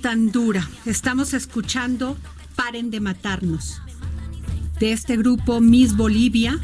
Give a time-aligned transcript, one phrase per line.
[0.00, 0.66] tan dura.
[0.86, 2.16] Estamos escuchando
[2.56, 3.82] Paren de matarnos.
[4.80, 6.58] De este grupo Miss Bolivia.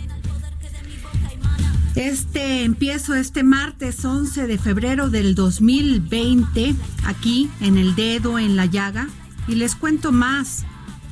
[1.97, 8.65] Este empiezo este martes 11 de febrero del 2020 aquí en El Dedo en la
[8.65, 9.09] Llaga
[9.49, 10.65] y les cuento más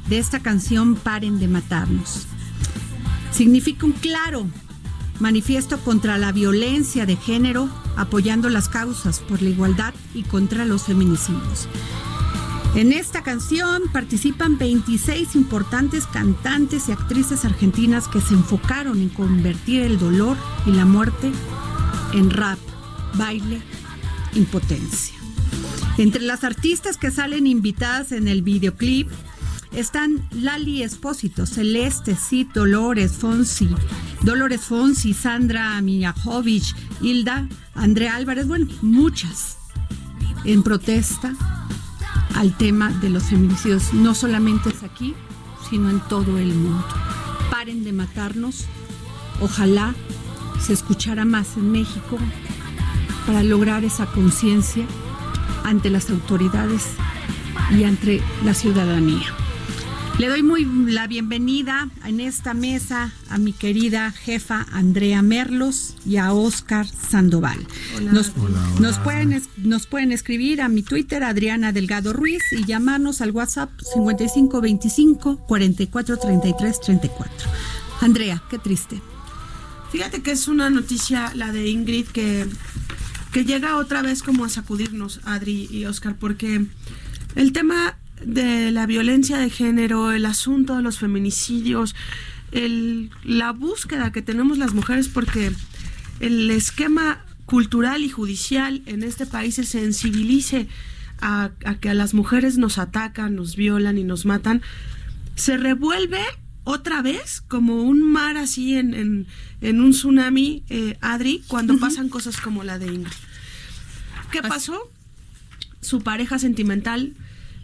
[0.08, 2.26] de esta canción Paren de matarnos.
[3.32, 4.46] Significa un claro
[5.20, 10.84] manifiesto contra la violencia de género, apoyando las causas por la igualdad y contra los
[10.84, 11.68] feminicidios.
[12.74, 19.82] En esta canción participan 26 importantes cantantes y actrices argentinas que se enfocaron en convertir
[19.82, 21.30] el dolor y la muerte
[22.14, 22.58] en rap,
[23.14, 23.60] baile,
[24.34, 25.14] impotencia.
[25.98, 29.10] Entre las artistas que salen invitadas en el videoclip
[29.74, 33.68] están Lali Espósito, Celeste, Cid, Dolores Fonsi,
[34.22, 36.64] Dolores Fonsi, Sandra Mijajovic,
[37.00, 39.58] Hilda, Andrea Álvarez, bueno, muchas
[40.44, 41.34] en protesta
[42.34, 45.14] al tema de los feminicidios, no solamente es aquí,
[45.70, 46.84] sino en todo el mundo.
[47.50, 48.66] Paren de matarnos,
[49.40, 49.94] ojalá
[50.60, 52.18] se escuchara más en México
[53.26, 54.86] para lograr esa conciencia
[55.64, 56.94] ante las autoridades
[57.70, 59.34] y ante la ciudadanía.
[60.18, 66.16] Le doy muy la bienvenida en esta mesa a mi querida jefa Andrea Merlos y
[66.16, 67.58] a Oscar Sandoval.
[68.12, 68.32] Nos,
[68.78, 73.32] nos pueden, es- nos pueden escribir a mi Twitter Adriana Delgado Ruiz y llamarnos al
[73.32, 77.50] WhatsApp 5525 44 33 34.
[78.00, 79.00] Andrea, qué triste.
[79.90, 82.46] Fíjate que es una noticia la de Ingrid que,
[83.32, 86.64] que llega otra vez como a sacudirnos, Adri y Oscar, porque
[87.34, 91.94] el tema de la violencia de género, el asunto de los feminicidios,
[92.52, 95.52] el, la búsqueda que tenemos las mujeres, porque
[96.20, 100.68] el esquema cultural y judicial en este país se sensibilice
[101.20, 104.62] a, a que a las mujeres nos atacan, nos violan y nos matan,
[105.34, 106.20] se revuelve
[106.64, 109.26] otra vez como un mar así en, en,
[109.60, 113.12] en un tsunami, eh, Adri, cuando pasan cosas como la de Ingrid.
[114.30, 114.90] ¿Qué pasó?
[115.82, 117.12] su pareja sentimental,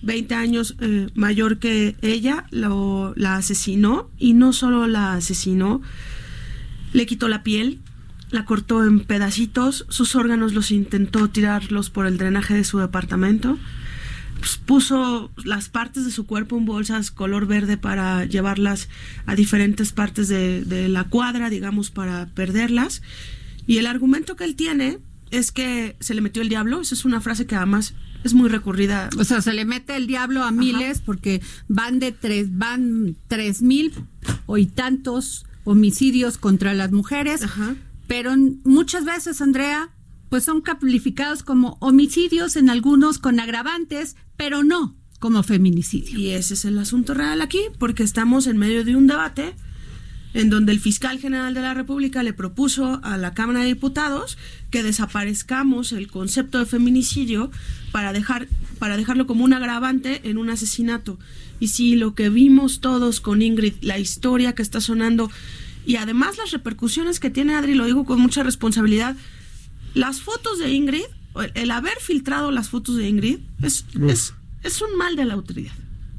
[0.02, 5.82] 20 años eh, mayor que ella, lo, la asesinó y no solo la asesinó,
[6.92, 7.80] le quitó la piel,
[8.30, 13.58] la cortó en pedacitos, sus órganos los intentó tirarlos por el drenaje de su departamento,
[14.38, 18.88] pues, puso las partes de su cuerpo en bolsas color verde para llevarlas
[19.26, 23.02] a diferentes partes de, de la cuadra, digamos, para perderlas.
[23.66, 24.98] Y el argumento que él tiene
[25.30, 27.94] es que se le metió el diablo, esa es una frase que además
[28.24, 29.10] es muy recurrida.
[29.18, 33.62] O sea, se le mete el diablo a miles porque van de tres, van tres
[33.62, 33.92] mil
[34.46, 37.76] o y tantos homicidios contra las mujeres, Ajá.
[38.06, 38.34] pero
[38.64, 39.90] muchas veces, Andrea,
[40.30, 46.18] pues son calificados como homicidios en algunos con agravantes, pero no como feminicidio.
[46.18, 49.54] Y ese es el asunto real aquí, porque estamos en medio de un debate
[50.34, 54.36] en donde el fiscal general de la República le propuso a la Cámara de Diputados
[54.70, 57.50] que desaparezcamos el concepto de feminicidio
[57.92, 58.48] para dejar
[58.78, 61.18] para dejarlo como un agravante en un asesinato.
[61.60, 65.30] Y si lo que vimos todos con Ingrid, la historia que está sonando
[65.84, 69.16] y además las repercusiones que tiene Adri, lo digo con mucha responsabilidad,
[69.94, 71.06] las fotos de Ingrid,
[71.54, 75.72] el, haber filtrado las fotos de Ingrid es, es, es un mal de la autoridad.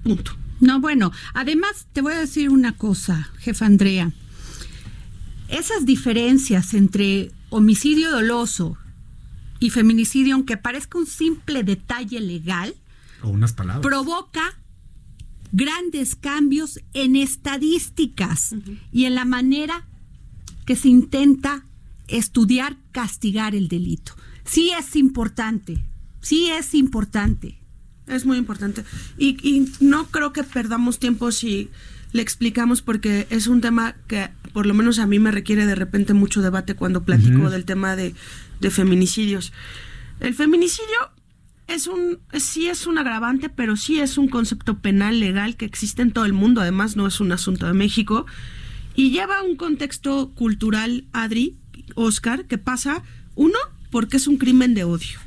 [0.04, 0.36] Punto.
[0.60, 4.12] No, bueno, además te voy a decir una cosa, jefa Andrea.
[5.48, 8.78] Esas diferencias entre homicidio doloso
[9.60, 12.76] y feminicidio, aunque parezca un simple detalle legal,
[13.22, 13.82] O unas palabras.
[13.82, 14.58] provoca
[15.52, 18.56] grandes cambios en estadísticas
[18.92, 19.86] y en la manera
[20.66, 21.66] que se intenta
[22.08, 24.14] estudiar, castigar el delito.
[24.46, 25.84] Sí es importante,
[26.22, 27.59] sí es importante.
[28.10, 28.84] Es muy importante.
[29.18, 31.70] Y, y no creo que perdamos tiempo si
[32.12, 35.76] le explicamos porque es un tema que por lo menos a mí me requiere de
[35.76, 38.16] repente mucho debate cuando platico del tema de,
[38.60, 39.54] de feminicidios.
[40.20, 40.98] El feminicidio
[41.68, 46.02] es un sí es un agravante, pero sí es un concepto penal legal que existe
[46.02, 48.26] en todo el mundo, además no es un asunto de México.
[48.96, 51.56] Y lleva un contexto cultural Adri,
[51.96, 53.04] Oscar, que pasa
[53.36, 53.58] uno
[53.92, 55.20] porque es un crimen de odio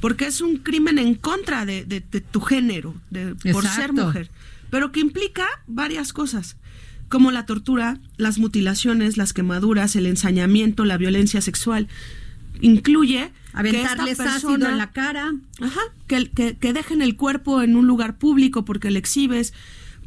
[0.00, 4.30] porque es un crimen en contra de, de- de tu género, de, por ser mujer,
[4.70, 6.56] pero que implica varias cosas,
[7.08, 11.88] como la tortura, las mutilaciones, las quemaduras, el ensañamiento, la violencia sexual.
[12.60, 15.32] Incluye que Aventarles ácido en la cara.
[15.60, 19.52] Ajá, que, que, que dejen el cuerpo en un lugar público porque le exhibes.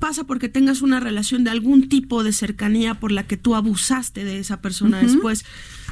[0.01, 4.25] Pasa porque tengas una relación de algún tipo de cercanía por la que tú abusaste
[4.25, 5.45] de esa persona después.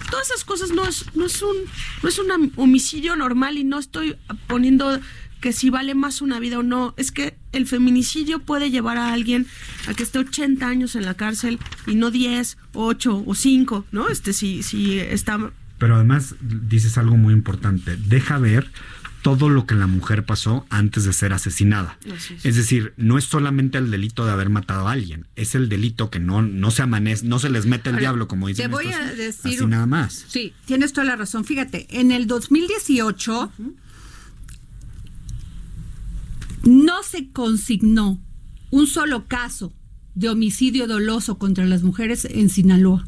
[0.09, 1.55] Todas esas cosas no es, no es un
[2.01, 4.15] no es un homicidio normal y no estoy
[4.47, 4.99] poniendo
[5.41, 6.95] que si vale más una vida o no.
[6.97, 9.45] Es que el feminicidio puede llevar a alguien
[9.87, 14.09] a que esté 80 años en la cárcel y no 10, 8 o 5, ¿no?
[14.09, 17.95] Este si, si está Pero además dices algo muy importante.
[17.95, 18.71] Deja ver
[19.21, 21.97] todo lo que la mujer pasó antes de ser asesinada.
[22.05, 22.45] Es.
[22.45, 26.09] Es decir, no es solamente el delito de haber matado a alguien, es el delito
[26.09, 28.75] que no, no se amanece, no se les mete el Ahora, diablo, como dicen te
[28.75, 30.25] voy estos, a decir así nada más.
[30.27, 31.45] Sí, tienes toda la razón.
[31.45, 33.51] Fíjate, en el 2018
[36.63, 38.21] no se consignó
[38.71, 39.73] un solo caso
[40.15, 43.07] de homicidio doloso contra las mujeres en Sinaloa,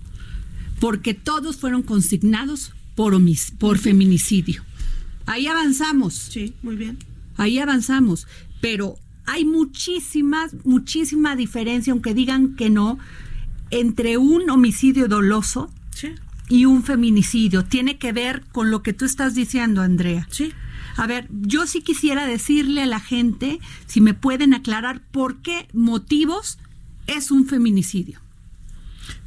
[0.80, 3.18] porque todos fueron consignados por,
[3.58, 4.64] por feminicidio.
[5.32, 6.14] Ahí avanzamos.
[6.14, 6.98] Sí, muy bien.
[7.38, 8.28] Ahí avanzamos,
[8.62, 8.96] pero
[9.26, 13.00] hay muchísimas, muchísima diferencia, aunque digan que no,
[13.70, 16.10] entre un homicidio doloso Sí.
[16.50, 17.64] y un feminicidio.
[17.64, 20.28] Tiene que ver con lo que tú estás diciendo, Andrea.
[20.32, 20.52] Sí.
[20.98, 25.68] A ver, yo sí quisiera decirle a la gente si me pueden aclarar por qué
[25.74, 26.58] motivos
[27.08, 28.20] es un feminicidio.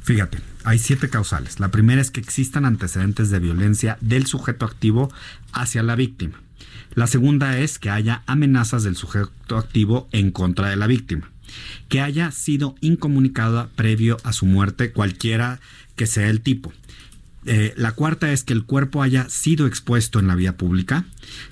[0.01, 1.59] Fíjate, hay siete causales.
[1.59, 5.11] La primera es que existan antecedentes de violencia del sujeto activo
[5.53, 6.41] hacia la víctima.
[6.95, 11.29] La segunda es que haya amenazas del sujeto activo en contra de la víctima.
[11.87, 15.59] Que haya sido incomunicada previo a su muerte, cualquiera
[15.95, 16.73] que sea el tipo.
[17.45, 21.05] Eh, la cuarta es que el cuerpo haya sido expuesto en la vía pública.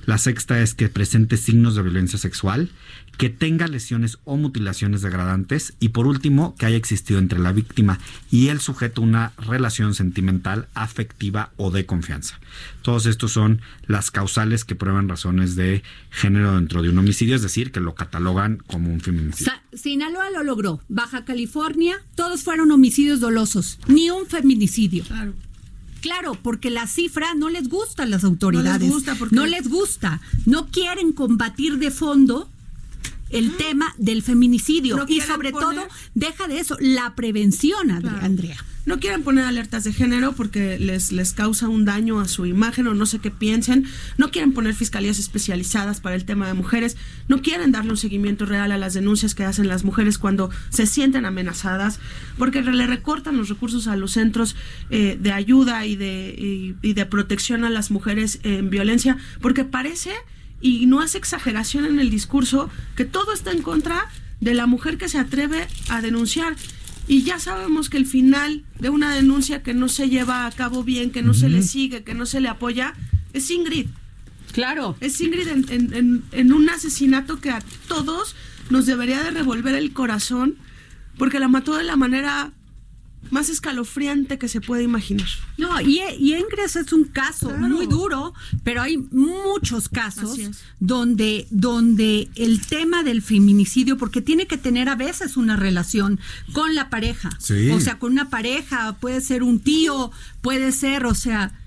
[0.05, 2.69] La sexta es que presente signos de violencia sexual,
[3.17, 7.99] que tenga lesiones o mutilaciones degradantes y por último que haya existido entre la víctima
[8.31, 12.39] y el sujeto una relación sentimental, afectiva o de confianza.
[12.81, 17.41] Todos estos son las causales que prueban razones de género dentro de un homicidio, es
[17.43, 19.53] decir, que lo catalogan como un feminicidio.
[19.53, 20.81] Sa- Sinaloa lo logró.
[20.89, 25.03] Baja California, todos fueron homicidios dolosos, ni un feminicidio.
[25.03, 25.33] Claro.
[26.01, 28.89] Claro, porque la cifra no les gusta a las autoridades.
[28.89, 30.19] gusta porque- No les gusta.
[30.45, 32.49] No quieren combatir de fondo
[33.33, 34.95] el tema del feminicidio.
[34.97, 38.17] No y sobre poner- todo, deja de eso, la prevención, Claro.
[38.21, 38.57] Andrea.
[38.85, 42.85] no quieren poner alertas de género porque les, les causa un daño a su imagen
[42.87, 43.85] o no sé qué piensen,
[44.17, 46.97] no quieren poner fiscalías especializadas para el tema de mujeres,
[47.29, 50.85] no quieren darle un seguimiento real a las denuncias que hacen las mujeres cuando se
[50.85, 51.99] sienten amenazadas,
[52.37, 54.55] porque le recortan los recursos a los centros
[54.89, 59.63] eh, de ayuda y de, y, y de protección a las mujeres en violencia, porque
[59.63, 60.11] parece,
[60.63, 64.07] y no hace exageración en el discurso, que todo está en contra
[64.41, 66.55] de la mujer que se atreve a denunciar.
[67.07, 70.83] Y ya sabemos que el final de una denuncia que no se lleva a cabo
[70.83, 72.93] bien, que no se le sigue, que no se le apoya,
[73.33, 73.87] es Ingrid.
[74.53, 74.95] Claro.
[75.01, 78.35] Es Ingrid en, en- en- en un asesinato que a todos
[78.69, 80.55] nos debería de revolver el corazón,
[81.17, 82.51] porque la mató de la manera
[83.31, 85.27] más escalofriante que se puede imaginar.
[85.57, 87.67] No, y, y Ingres es un caso Claro.
[87.69, 90.39] muy duro, pero hay muchos casos
[90.79, 96.19] donde, donde el tema del feminicidio, porque tiene que tener a veces una relación
[96.51, 97.29] con la pareja.
[97.39, 97.69] Sí.
[97.71, 100.11] O sea, con una pareja, puede ser un tío,
[100.41, 101.59] puede ser, o sea,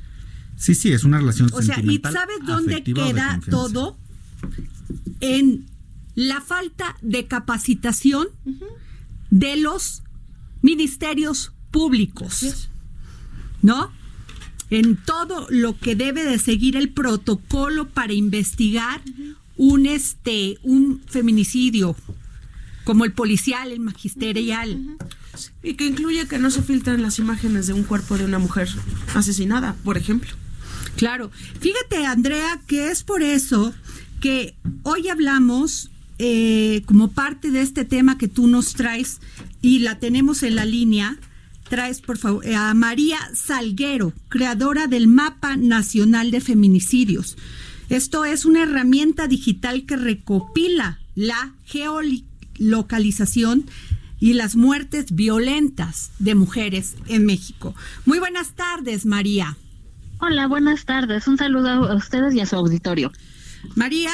[0.59, 3.99] Sí, sí, es una relación o sea, ¿y sabes dónde queda todo?
[5.21, 5.67] En
[6.15, 8.29] la falta de capacitación
[9.31, 10.03] de los
[10.63, 12.69] ministerios públicos.
[13.63, 13.91] ¿no?
[14.71, 19.03] En todo lo que debe de seguir el protocolo para investigar
[19.57, 21.97] un este un feminicidio
[22.85, 24.97] como el policial, el magisterial.
[25.63, 28.69] Y que incluye que no se filtren las imágenes de un cuerpo de una mujer
[29.15, 30.31] asesinada, por ejemplo.
[30.97, 31.31] Claro.
[31.61, 33.75] Fíjate, Andrea, que es por eso
[34.21, 39.21] que hoy hablamos eh, como parte de este tema que tú nos traes
[39.61, 41.19] y la tenemos en la línea.
[41.69, 47.37] Traes, por favor, eh, a María Salguero, creadora del Mapa Nacional de Feminicidios.
[47.89, 53.67] Esto es una herramienta digital que recopila la geolocalización
[54.19, 57.75] y las muertes violentas de mujeres en México.
[58.05, 59.57] Muy buenas tardes, María.
[60.19, 61.29] Hola, buenas tardes.
[61.29, 63.13] Un saludo a ustedes y a su auditorio.
[63.75, 64.11] María,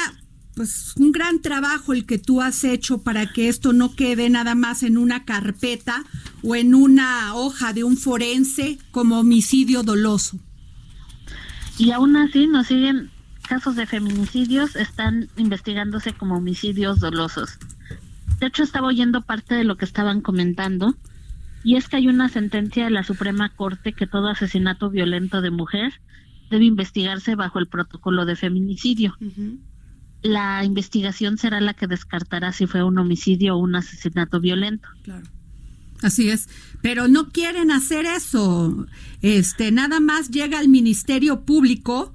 [0.55, 4.55] pues un gran trabajo el que tú has hecho para que esto no quede nada
[4.55, 6.03] más en una carpeta
[6.43, 10.39] o en una hoja de un forense como homicidio doloso.
[11.77, 13.09] Y aún así nos siguen
[13.47, 17.57] casos de feminicidios, están investigándose como homicidios dolosos.
[18.39, 20.95] De hecho, estaba oyendo parte de lo que estaban comentando,
[21.63, 25.49] y es que hay una sentencia de la Suprema Corte que todo asesinato violento de
[25.49, 25.93] mujer
[26.49, 29.15] debe investigarse bajo el protocolo de feminicidio.
[30.23, 34.87] La investigación será la que descartará si fue un homicidio o un asesinato violento.
[35.03, 35.25] Claro.
[36.01, 36.49] Así es,
[36.81, 38.87] pero no quieren hacer eso.
[39.21, 42.13] Este, nada más llega al Ministerio Público,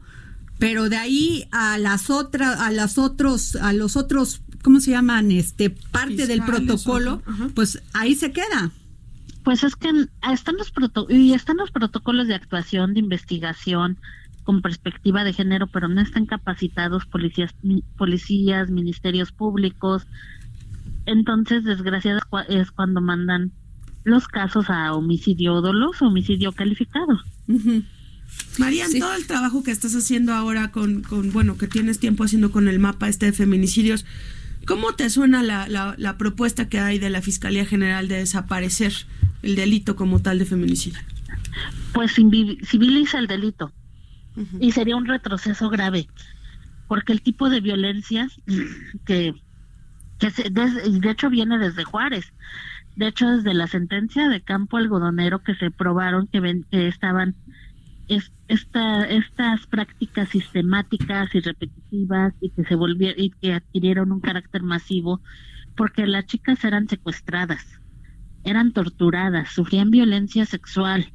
[0.59, 5.31] pero de ahí a las otras a las otros a los otros ¿cómo se llaman?
[5.33, 7.23] Este, parte del protocolo,
[7.55, 8.71] pues ahí se queda.
[9.45, 9.89] Pues es que
[10.31, 13.99] están los proto- y están los protocolos de actuación, de investigación
[14.49, 17.55] con perspectiva de género, pero no están capacitados policías,
[17.99, 20.07] policías, ministerios públicos.
[21.05, 23.53] Entonces, desgraciado cua- es cuando mandan
[24.05, 27.21] los casos a homicidio doloso, homicidio calificado.
[27.47, 27.85] En
[28.91, 29.01] Sí.
[29.01, 32.69] todo el trabajo que estás haciendo ahora con, con, bueno, que tienes tiempo haciendo con
[32.69, 34.07] el mapa este de feminicidios,
[34.67, 38.95] ¿cómo te suena la, la, la propuesta que hay de la Fiscalía General de desaparecer
[39.43, 41.01] el delito como tal de feminicidio?
[41.93, 43.73] Pues civiliza el delito
[44.61, 46.07] y sería un retroceso grave,
[46.87, 48.29] porque el tipo de violencia
[49.05, 49.35] que,
[50.19, 50.49] que se-
[50.87, 52.27] y de hecho viene desde Juárez.
[52.97, 57.37] De hecho, desde la sentencia de campo algodonero que se probaron que, ven- que estaban
[58.09, 64.21] es- esta, estas prácticas sistemáticas y repetitivas y que se volvieron y que adquirieron un
[64.21, 65.23] carácter masivo
[65.77, 67.65] porque las chicas eran secuestradas,
[68.45, 71.13] eran torturadas, sufrían violencia sexual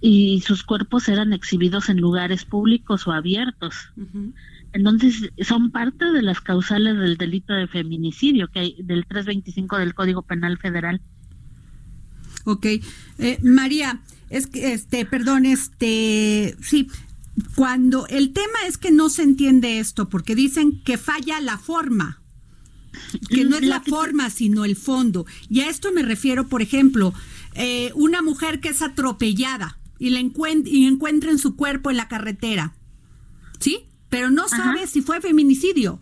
[0.00, 3.74] y sus cuerpos eran exhibidos en lugares públicos o abiertos.
[4.72, 9.94] Entonces, son parte de las causales del delito de feminicidio que hay del 325 del
[9.94, 11.00] Código Penal Federal.
[12.44, 12.66] Ok.
[12.66, 16.88] Eh, María, es que, este, perdón, este, sí,
[17.54, 22.22] cuando el tema es que no se entiende esto, porque dicen que falla la forma,
[23.30, 25.26] que no es la forma, sino el fondo.
[25.48, 27.14] Y a esto me refiero, por ejemplo,
[27.54, 32.08] eh, una mujer que es atropellada y, le encuent- y encuentren su cuerpo en la
[32.08, 32.74] carretera,
[33.60, 33.80] ¿sí?
[34.08, 34.56] Pero no Ajá.
[34.56, 36.00] sabe si fue feminicidio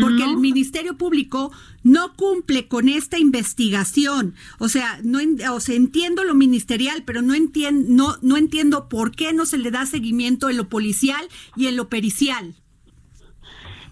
[0.00, 0.30] porque No.
[0.30, 1.52] el Ministerio Público
[1.82, 4.34] no cumple con esta investigación.
[4.58, 5.18] O sea, no
[5.54, 9.58] o sea, entiendo lo ministerial, pero no entiendo no no entiendo por qué no se
[9.58, 12.54] le da seguimiento en lo policial y en lo pericial.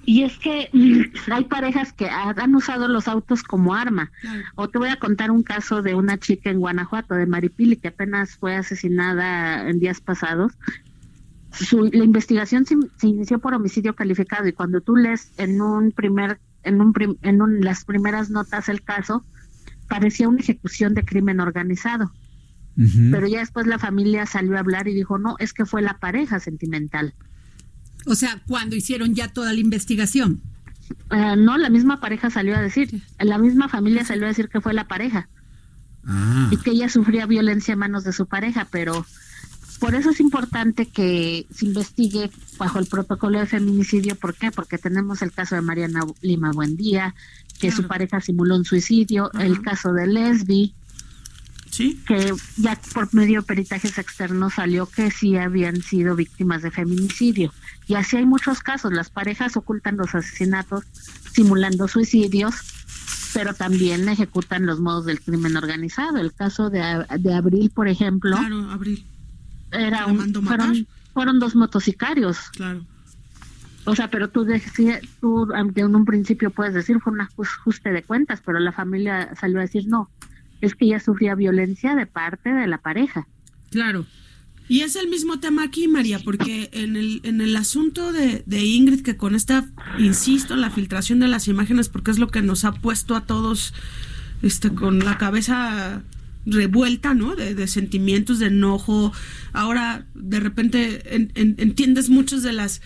[0.07, 4.11] Y es que mm, hay parejas que ha- han usado los autos como arma.
[4.57, 7.88] O te voy a contar un caso de una chica en Guanajuato, de Maripili, que
[7.88, 10.52] apenas fue asesinada en días pasados.
[11.52, 15.90] Su, la investigación se, se inició por homicidio calificado y cuando tú lees en un
[15.92, 19.25] primer, en un prim- en un- las primeras notas el caso,
[19.88, 22.12] parecía una ejecución de crimen organizado.
[23.11, 25.99] Pero ya después la familia salió a hablar y dijo, no, es que fue la
[25.99, 27.14] pareja sentimental.
[28.07, 30.40] O sea, cuando hicieron ya toda la investigación.
[31.11, 34.61] Eh, no, la misma pareja salió a decir, la misma familia salió a decir que
[34.61, 35.28] fue la pareja
[36.04, 39.04] Ah, y que ella sufría violencia en manos de su pareja, pero
[39.78, 44.14] por eso es importante que se investigue bajo el protocolo de feminicidio.
[44.14, 44.50] ¿Por qué?
[44.50, 47.14] Porque tenemos el caso de Mariana Lima Buendía,
[47.61, 50.75] que su pareja simuló un suicidio, el caso de Lesbi,
[51.70, 56.70] Sí, que ya por medio de peritajes externos salió que sí habían sido víctimas de
[56.70, 57.52] feminicidio.
[57.86, 58.92] Y así hay muchos casos.
[58.92, 60.84] Las parejas ocultan los asesinatos
[61.32, 62.56] simulando suicidios,
[63.32, 66.18] pero también ejecutan los modos del crimen organizado.
[66.18, 69.06] El caso de, de Abril, por ejemplo, claro, Abril,
[69.70, 72.38] era ¿La un, fueron, fueron dos motocicarios.
[72.52, 72.84] claro.
[73.86, 77.90] O sea, pero tú, decías, tú aunque en un principio puedes decir fue un ajuste
[77.90, 80.10] de cuentas, pero la familia salió a decir no,
[80.60, 83.26] es que ella sufría violencia de parte de la pareja.
[83.70, 84.06] Claro.
[84.68, 88.64] Y es el mismo tema aquí, María, porque en el, en el asunto de, de
[88.64, 89.66] Ingrid, que con esta,
[89.98, 93.74] insisto, la filtración de las imágenes, porque es lo que nos ha puesto a todos
[94.42, 96.02] este, con la cabeza
[96.46, 97.34] revuelta, ¿no?
[97.34, 99.12] De, de sentimientos, de enojo.
[99.52, 102.80] Ahora, de repente, en- en- entiendes muchas de las,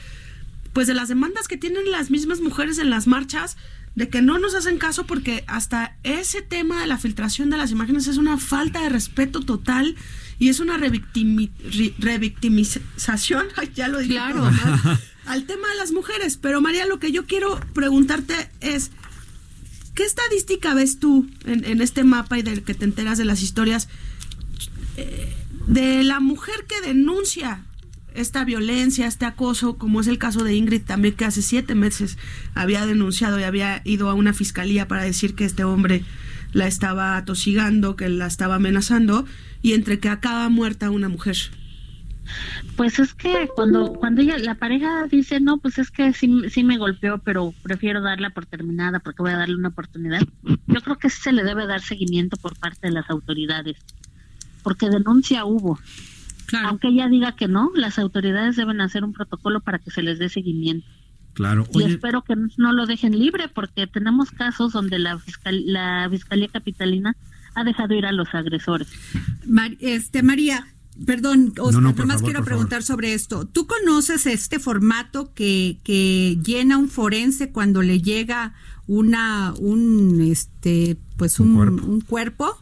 [0.73, 3.59] pues de las demandas que tienen las mismas mujeres en las marchas,
[3.95, 7.71] de que no nos hacen caso porque hasta ese tema de la filtración de las
[7.71, 9.95] imágenes es una falta de respeto total
[10.39, 11.51] y es una revictimi-
[11.99, 14.39] revictimización, ay, ya lo dije Claro.
[14.41, 14.51] todo
[15.27, 16.37] al tema de las mujeres.
[16.37, 18.91] Pero María, lo que yo quiero preguntarte es,
[19.95, 23.43] ¿qué estadística ves tú en, en este mapa y del que te enteras de las
[23.43, 23.89] historias
[24.97, 25.33] eh,
[25.69, 27.63] de la mujer que denuncia
[28.15, 32.19] esta violencia, este acoso, como es el caso de Ingrid también, que hace siete meses
[32.55, 36.05] había denunciado y había ido a una fiscalía para decir que este hombre
[36.53, 39.27] la estaba atosigando, que la estaba amenazando,
[39.61, 41.37] y entre que acaba muerta una mujer.
[42.77, 46.65] Pues es que cuando cuando ella la pareja dice no, pues es que sí, sí
[46.65, 50.23] me golpeó, pero prefiero darla por terminada porque voy a darle una oportunidad.
[50.67, 53.77] Yo creo que se le debe dar seguimiento por parte de las autoridades,
[54.63, 55.79] porque denuncia hubo.
[56.47, 56.69] Claro.
[56.69, 60.19] Aunque ella diga que no, las autoridades deben hacer un protocolo para que se les
[60.19, 60.87] dé seguimiento.
[61.33, 61.67] claro.
[61.73, 66.49] Y espero que no lo dejen libre, porque tenemos casos donde la, fiscal, la Fiscalía
[66.49, 67.17] Capitalina
[67.55, 68.89] ha dejado ir a los agresores.
[69.47, 70.67] Mar- este María,
[71.07, 73.47] perdón, Oscar, no, nomás favor, quiero preguntar sobre esto.
[73.47, 78.55] ¿Tú conoces este formato que, que llena un forense cuando le llega
[78.87, 81.87] una un este pues Un un, cuerpo.
[81.87, 82.59] un cuerpo?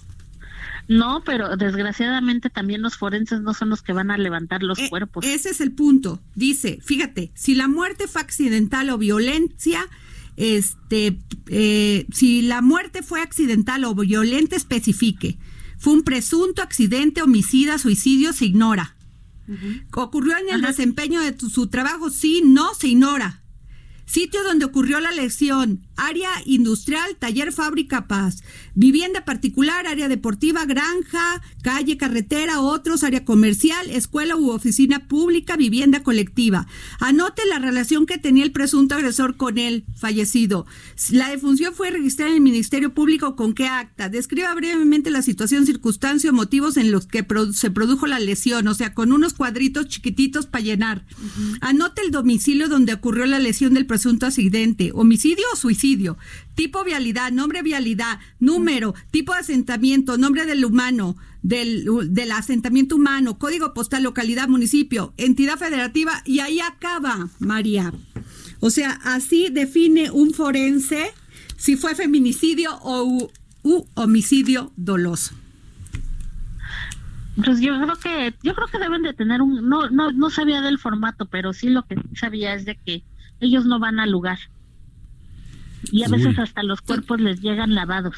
[0.89, 4.89] No, pero desgraciadamente también los forenses no son los que van a levantar los Eh,
[4.91, 5.25] cuerpos.
[5.25, 6.21] Ese es el punto.
[6.35, 9.89] Dice, fíjate, si la muerte fue accidental o violencia,
[10.37, 11.19] este,
[11.49, 15.39] eh, si la muerte fue accidental o violenta, especifique.
[15.79, 18.97] Fue un presunto accidente, homicida, suicidio, se ignora.
[19.95, 22.09] ¿Ocurrió en el desempeño de tu- su trabajo?
[22.11, 23.43] Sí, no, se ignora.
[24.07, 28.43] Sitio donde ocurrió la lesión, área industrial, taller, fábrica, paz.
[28.75, 36.03] Vivienda particular, área deportiva, granja, calle, carretera, otros, área comercial, escuela u oficina pública, vivienda
[36.03, 36.67] colectiva.
[37.01, 40.67] Anote la relación que tenía el presunto agresor con el fallecido.
[41.11, 44.09] La defunción fue registrada en el Ministerio Público con qué acta.
[44.09, 48.75] Describa brevemente la situación, circunstancia o motivos en los que se produjo la lesión, o
[48.75, 51.05] sea, con unos cuadritos chiquititos para llenar.
[51.61, 55.82] Anote el domicilio donde ocurrió la lesión del presunto accidente, homicidio o suicidio,
[56.55, 63.39] tipo vialidad, nombre vialidad, número, tipo de asentamiento, nombre del humano, del, del asentamiento humano,
[63.39, 67.93] código postal, localidad, municipio, entidad federativa y ahí acaba, María.
[68.61, 71.13] O sea, así define un forense
[71.57, 73.29] si fue feminicidio o
[73.65, 75.35] u- homicidio doloso.
[77.45, 80.61] Pues yo creo que yo creo que deben de tener un no no no sabía
[80.61, 83.03] del formato, pero sí lo que sabía es de que
[83.41, 84.39] ellos no van al lugar.
[85.91, 86.13] Y a Uy.
[86.13, 88.17] veces hasta los cuerpos les llegan lavados.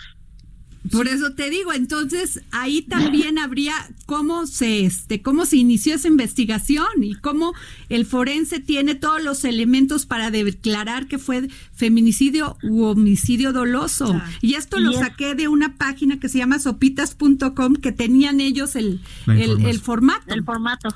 [0.90, 3.72] Por eso te digo, entonces ahí también habría
[4.04, 7.54] cómo se este cómo se inició esa investigación y cómo
[7.88, 14.10] el forense tiene todos los elementos para declarar que fue feminicidio u homicidio doloso.
[14.10, 14.24] Claro.
[14.42, 19.00] Y esto lo saqué de una página que se llama sopitas.com que tenían ellos el,
[19.26, 20.34] el, el formato.
[20.34, 20.90] El formato.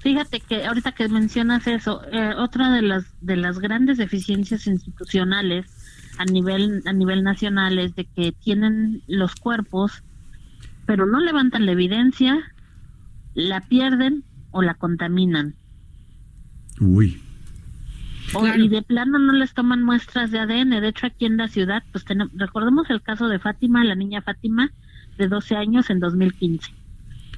[0.00, 5.66] Fíjate que ahorita que mencionas eso, eh, otra de las de las grandes deficiencias institucionales
[6.20, 10.02] a nivel a nivel nacional es de que tienen los cuerpos,
[10.84, 12.38] pero no levantan la evidencia,
[13.34, 15.54] la pierden o la contaminan.
[16.78, 17.22] Uy.
[18.34, 20.80] O- y de plano no les toman muestras de ADN.
[20.80, 24.20] De hecho, aquí en la ciudad, pues tenemos, recordemos el caso de Fátima, la niña
[24.20, 24.70] Fátima,
[25.16, 26.70] de 12 años en 2015,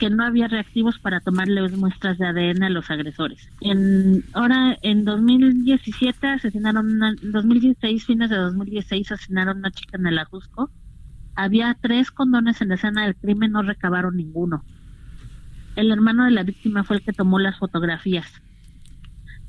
[0.02, 3.48] que no había reactivos para tomarle muestras de ADN a los agresores.
[3.60, 9.96] En, ahora, en 2017 asesinaron, una, en 2016, fines de 2016, asesinaron a una chica
[9.96, 10.72] en el Ajusco.
[11.36, 14.64] Había tres condones en la escena del crimen, no recabaron ninguno.
[15.76, 18.26] El hermano de la víctima fue el que tomó las fotografías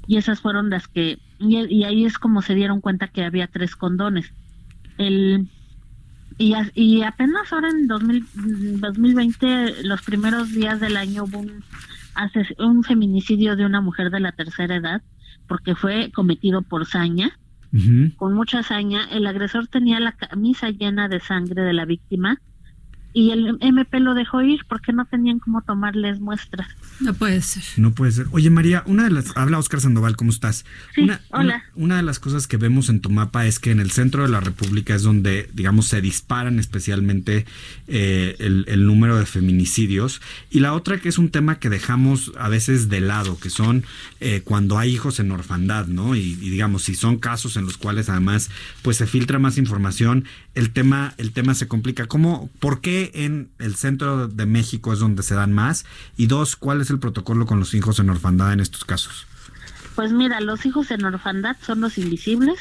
[0.06, 3.76] y esas fueron las que y ahí es como se dieron cuenta que había tres
[3.76, 4.32] condones
[5.00, 5.50] el
[6.38, 8.26] y, a- y apenas ahora en 2000
[8.82, 11.44] 2020 los primeros días del año hubo
[12.60, 15.02] un feminicidio de una mujer de la tercera edad
[15.48, 17.38] porque fue cometido por saña.
[18.18, 22.40] Con mucha hazaña el agresor tenía la camisa llena de sangre de la víctima
[23.14, 26.68] y el MP lo dejó ir porque no tenían cómo tomarles muestras
[27.00, 27.64] No puede ser.
[27.78, 28.28] No puede ser.
[28.32, 29.36] Oye, María, una de las.
[29.36, 30.66] Habla Oscar Sandoval, ¿cómo estás?
[30.96, 31.64] Sí, una, hola.
[31.76, 34.24] Una, una de las cosas que vemos en tu mapa es que en el centro
[34.24, 37.46] de la República es donde, digamos, se disparan especialmente
[37.88, 40.22] eh, el, el número de feminicidios.
[40.50, 43.84] Y la otra que es un tema que dejamos a veces de lado, que son
[44.20, 46.16] eh, cuando hay hijos en orfandad, ¿no?
[46.16, 48.50] Y, y digamos, si son casos en los cuales además
[48.82, 50.26] pues se filtra más información,
[50.56, 52.06] el tema, el tema se complica.
[52.06, 55.86] ¿Cómo, por qué en el centro de México es donde se dan más?
[56.16, 59.26] Y dos, ¿cuál es el protocolo con los hijos en orfandad en estos casos?
[59.96, 62.60] Pues mira, los hijos en orfandad son los invisibles,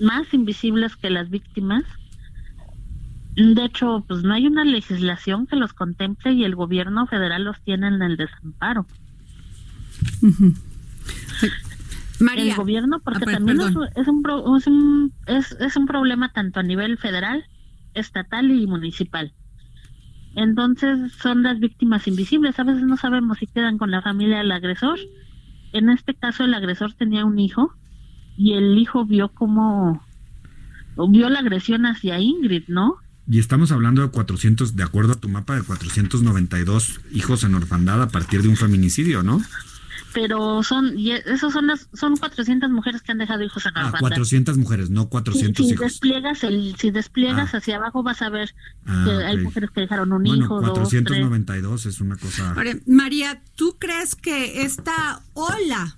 [0.00, 1.84] más invisibles que las víctimas.
[3.34, 7.60] De hecho, pues no hay una legislación que los contemple y el gobierno federal los
[7.62, 8.86] tiene en el desamparo.
[12.20, 12.52] María.
[12.52, 13.66] El gobierno, porque Ah, pues, también es,
[14.06, 17.44] un pro- es, un, es, es un problema tanto a nivel federal,
[17.94, 19.32] estatal y municipal.
[20.34, 22.58] Entonces son las víctimas invisibles.
[22.58, 24.98] A veces no sabemos si quedan con la familia del agresor.
[25.72, 27.74] En este caso el agresor tenía un hijo
[28.36, 30.02] y el hijo vio cómo
[31.08, 32.96] vio la agresión hacia Ingrid, ¿no?
[33.28, 38.02] Y estamos hablando de 400, de acuerdo a tu mapa, de 492 hijos en orfandad
[38.02, 39.40] a partir de un feminicidio, ¿no?
[40.14, 43.86] Pero son y esos son las son 400 mujeres que han dejado hijos en Ah,
[43.86, 44.00] orfandad.
[44.00, 45.80] 400 mujeres, no Si, 400 si hijos.
[45.86, 47.58] despliegas el si despliegas Ah.
[47.58, 48.54] hacia abajo vas a ver
[48.86, 51.02] Ah, que hay mujeres que dejaron un Bueno, hijo, dos, tres.
[51.02, 52.50] 492 es una cosa...
[52.52, 55.96] Ahora, María, ¿tú crees que esta ola,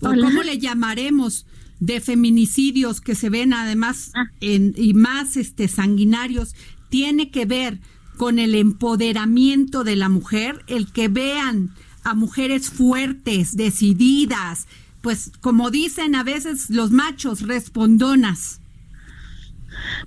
[0.00, 0.26] o Hola.
[0.26, 1.46] cómo le llamaremos,
[1.78, 4.30] de feminicidios que se ven además Ah.
[4.40, 6.54] en, y más este sanguinarios,
[6.88, 7.78] tiene que ver
[8.16, 11.70] con el empoderamiento de la mujer, el que vean
[12.06, 14.66] a mujeres fuertes, decididas,
[15.02, 18.60] pues como dicen a veces los machos, respondonas.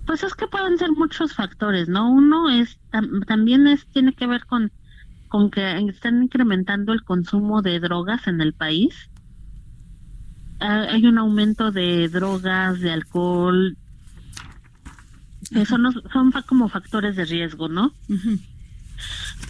[0.06, 2.10] Pues es que pueden ser muchos factores, ¿no?
[2.12, 4.72] Uno es tam- también es tiene que ver con
[5.28, 8.96] con que están incrementando el consumo de drogas en el país.
[10.60, 13.78] Ah, hay un aumento de drogas, de alcohol.
[15.52, 17.94] que son, los- son como factores de riesgo, ¿no?
[18.10, 18.40] Ujú.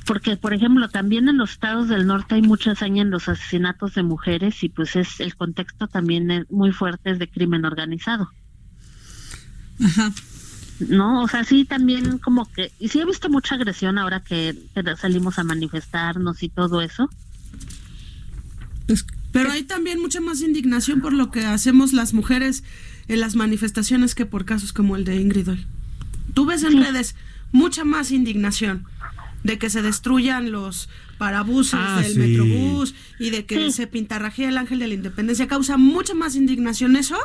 [0.10, 3.94] Porque, por ejemplo, también en los estados del norte hay mucha hazaña en los asesinatos
[3.94, 8.32] de mujeres y pues es el contexto también es muy fuerte es de crimen organizado.
[9.80, 10.12] Ajá.
[10.80, 14.58] No, o sea, sí también como que, y sí he visto mucha agresión ahora que,
[14.74, 17.08] que salimos a manifestarnos y todo eso.
[18.88, 22.64] Pues, Pero hay también mucha más indignación por lo que hacemos las mujeres
[23.08, 25.68] en las manifestaciones que por casos como el de Ingrid hoy.
[26.34, 27.14] Tú ves en redes
[27.52, 28.88] mucha más indignación
[29.44, 32.20] de que se destruyan los parabuses Ah, del sí.
[32.20, 33.72] metrobús y de que Sí.
[33.72, 35.48] se pintarrajea el ángel de la independencia.
[35.48, 37.18] Causa mucha más indignación eso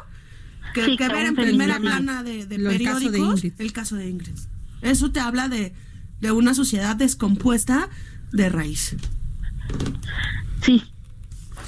[0.75, 3.45] que, Sí, que que ver en primera plana de, de Lo- el caso de periódicos
[3.45, 3.61] Ingrid.
[3.61, 4.35] el caso de Ingrid.
[4.83, 5.73] Eso te habla de,
[6.21, 7.89] de una sociedad descompuesta
[8.33, 8.97] de raíz.
[10.63, 10.83] Sí.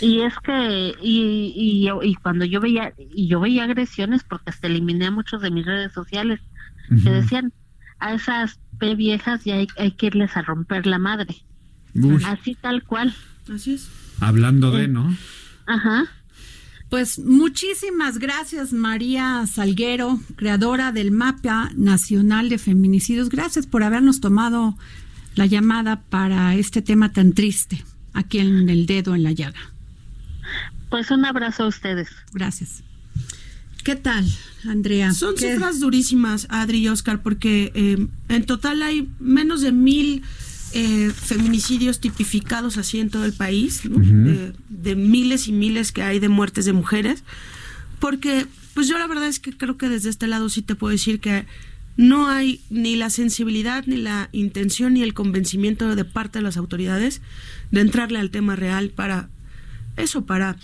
[0.01, 5.07] Y es que, y, y, cuando yo veía, y yo veía agresiones, porque hasta eliminé
[5.07, 6.41] a muchos de mis redes sociales,
[7.03, 7.53] que decían,
[7.99, 8.59] a esas
[8.97, 11.37] Viejas ya hay, hay que irles a romper la madre.
[11.95, 13.15] Uy, Así tal cual.
[13.53, 13.89] Así es.
[14.21, 15.17] hablando de, ¿no?
[15.67, 16.05] Ajá.
[16.89, 23.29] Pues muchísimas gracias María Salguero, creadora del Mapa Nacional de Feminicidios.
[23.29, 24.77] Gracias por habernos tomado
[25.35, 29.59] la llamada para este tema tan triste aquí en el dedo en la llaga.
[30.89, 32.09] Pues un abrazo a ustedes.
[32.33, 32.85] Gracias.
[33.87, 34.27] ¿Qué tal,
[34.65, 35.13] Andrea?
[35.15, 40.25] Son ¿Qué- cifras durísimas, Adri y Oscar, porque eh, en total hay menos de mil
[40.73, 44.01] eh, feminicidios tipificados así en todo el país, ¿no?
[44.69, 47.23] de miles y miles que hay de muertes de mujeres,
[48.01, 50.91] porque pues yo la verdad es que creo que desde este lado sí te puedo
[50.91, 51.47] decir que
[51.97, 56.57] no hay ni la sensibilidad, ni la intención, ni el convencimiento de parte de las
[56.57, 57.21] autoridades
[57.71, 59.29] de entrarle al tema real para
[59.97, 60.57] eso, para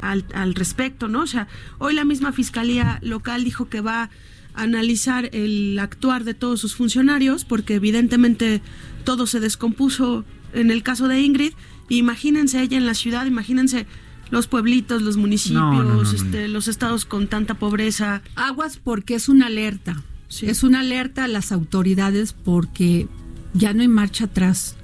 [0.00, 1.22] al, al respecto, ¿no?
[1.22, 4.10] O sea, hoy la misma fiscalía local dijo que va a
[4.54, 8.62] analizar el actuar de todos sus funcionarios, porque evidentemente
[9.04, 11.52] todo se descompuso en el caso de Ingrid.
[11.88, 13.86] Imagínense ella en la ciudad, imagínense
[14.30, 18.22] los pueblitos, los municipios, No, no, no, no, este, los estados con tanta pobreza.
[18.36, 20.02] Aguas porque es una alerta.
[20.28, 20.46] Sí.
[20.46, 23.06] Es una alerta a las autoridades porque
[23.52, 24.76] ya no hay marcha atrás.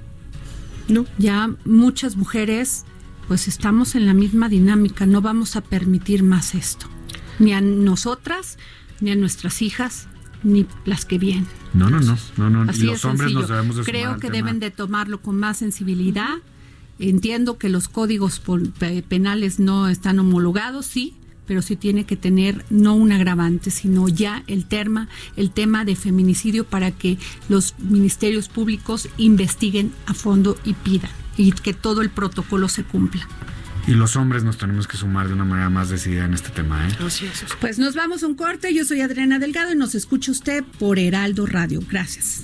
[0.87, 1.05] ¿no?
[1.17, 2.85] Ya muchas mujeres
[3.31, 6.87] pues estamos en la misma dinámica, no vamos a permitir más esto.
[7.39, 8.57] Ni a nosotras,
[8.99, 10.09] ni a nuestras hijas,
[10.43, 11.47] ni las que vienen.
[11.73, 12.69] No, no, no, no, no.
[12.69, 13.55] Así los hombres nos sencillo.
[13.55, 16.39] debemos de Creo que deben de tomarlo con más sensibilidad.
[16.99, 18.41] Entiendo que los códigos
[19.07, 24.43] penales no están homologados, sí, pero sí tiene que tener no un agravante, sino ya
[24.47, 27.17] el tema, el tema de feminicidio para que
[27.49, 33.27] los ministerios públicos investiguen a fondo y pidan y que todo el protocolo se cumpla.
[33.87, 36.87] Y los hombres nos tenemos que sumar de una manera más decidida en este tema,
[36.87, 36.91] ¿eh?
[37.59, 38.73] Pues nos vamos a un corte.
[38.73, 41.81] Yo soy Adriana Delgado y nos escucha usted por Heraldo Radio.
[41.89, 42.43] Gracias.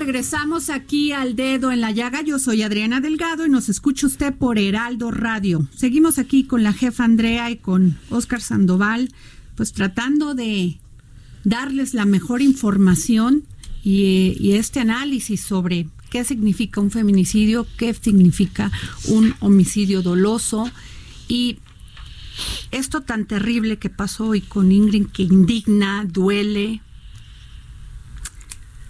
[0.00, 2.22] Regresamos aquí al dedo en la llaga.
[2.22, 5.68] Yo soy Adriana Delgado y nos escucha usted por Heraldo Radio.
[5.76, 9.12] Seguimos aquí con la jefa Andrea y con Oscar Sandoval,
[9.56, 10.78] pues tratando de
[11.44, 13.44] darles la mejor información
[13.84, 18.72] y, y este análisis sobre qué significa un feminicidio, qué significa
[19.04, 20.70] un homicidio doloso
[21.28, 21.58] y
[22.70, 26.80] esto tan terrible que pasó hoy con Ingrid, que indigna, duele,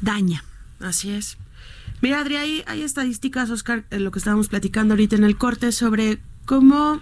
[0.00, 0.44] daña.
[0.80, 1.36] Así es.
[2.02, 6.18] Mira, Adri, hay, estadísticas, Oscar, en lo que estábamos platicando ahorita en el corte, sobre
[6.46, 7.00] cómo,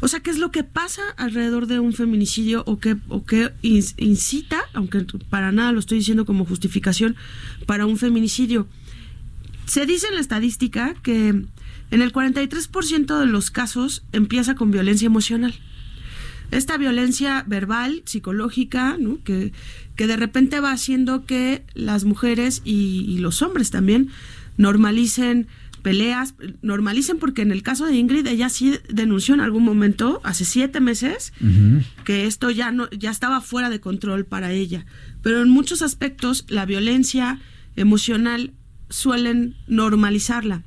[0.00, 3.52] o sea, qué es lo que pasa alrededor de un feminicidio o qué, o qué
[3.62, 7.16] incita, aunque para nada lo estoy diciendo como justificación,
[7.66, 8.68] para un feminicidio.
[9.66, 15.06] Se dice en la estadística que en el 43% de los casos empieza con violencia
[15.06, 15.54] emocional.
[16.54, 19.22] Esta violencia verbal, psicológica, ¿no?
[19.24, 19.52] que,
[19.96, 24.10] que de repente va haciendo que las mujeres y, y los hombres también
[24.56, 25.48] normalicen
[25.84, 30.46] peleas, normalicen porque en el caso de Ingrid ella sí denunció en algún momento, hace
[30.46, 31.34] siete meses,
[32.04, 34.86] que esto ya no, ya estaba fuera de control para ella.
[35.22, 37.38] Pero en muchos aspectos la violencia
[37.76, 38.54] emocional
[38.88, 40.64] suelen normalizarla,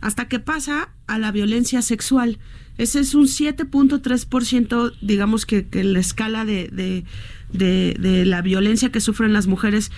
[0.00, 2.38] hasta que pasa a la violencia sexual.
[2.80, 7.04] Ese es un 7.3%, digamos que, que la escala de,
[7.52, 9.90] de, la violencia que sufren las mujeres.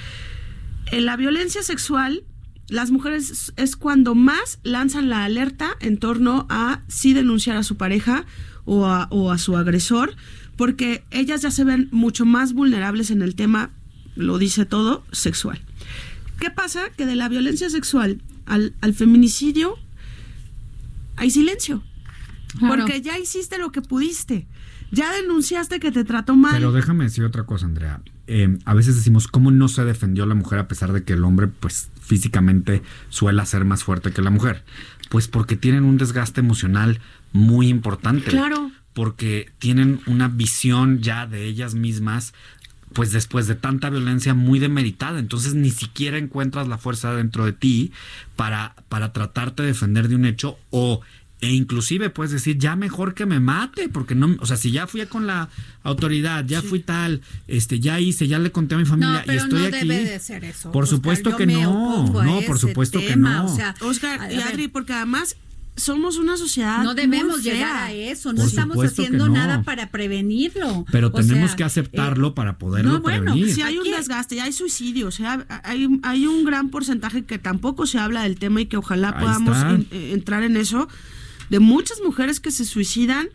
[0.90, 2.24] En la violencia sexual,
[2.68, 7.76] las mujeres es- cuando más lanzan la alerta en torno a sí denunciar a su
[7.76, 8.26] pareja
[8.64, 10.16] o a, su agresor,
[10.56, 13.70] porque ellas ya se ven mucho más vulnerables en el tema,
[14.16, 15.60] lo dice todo, sexual.
[16.40, 16.90] ¿Qué pasa?
[16.96, 19.76] Que de la violencia sexual al, al feminicidio,
[21.14, 21.84] hay silencio.
[22.58, 22.76] Claro.
[22.76, 24.46] Porque ya hiciste lo que pudiste.
[24.90, 26.52] Ya denunciaste que te trató mal.
[26.52, 28.02] Pero déjame decir otra cosa, Andrea.
[28.26, 31.24] Eh, a veces decimos, ¿cómo no se defendió la mujer a pesar de que el
[31.24, 34.64] hombre, pues físicamente suele ser más fuerte que la mujer?
[35.08, 37.00] Pues porque tienen un desgaste emocional
[37.32, 38.30] muy importante.
[38.30, 38.70] Claro.
[38.92, 42.34] Porque tienen una visión ya de ellas mismas,
[42.92, 45.18] pues después de tanta violencia muy demeritada.
[45.18, 47.92] Entonces ni siquiera encuentras la fuerza dentro de ti
[48.36, 51.00] para, para tratarte de defender de un hecho o
[51.42, 54.86] e inclusive puedes decir, ya mejor que me mate, porque no, o sea, si ya
[54.86, 55.50] fui con la
[55.82, 59.32] autoridad, ya fui tal, este, ya hice, ya le conté a mi familia No, pero
[59.34, 59.88] y estoy no aquí.
[59.88, 63.44] debe de ser eso, Por Oscar, supuesto que no, no, por supuesto que no.
[63.44, 64.40] o sea, Oscar y.
[64.40, 65.36] Adri, porque además
[65.74, 66.84] somos una sociedad.
[66.84, 67.54] No debemos muy fea.
[67.54, 69.34] llegar a eso, no Por estamos haciendo no.
[69.34, 70.84] nada para prevenirlo.
[70.92, 73.34] Pero O tenemos sea, que aceptarlo eh, para poderlo no, bueno.
[73.34, 77.38] Si hay un desgaste, ya hay suicidio, o sea, hay, hay un gran porcentaje que
[77.38, 80.88] tampoco se habla del tema y que ojalá Ahí podamos en- eh, entrar en eso,
[81.50, 83.28] de muchas mujeres que se suicidan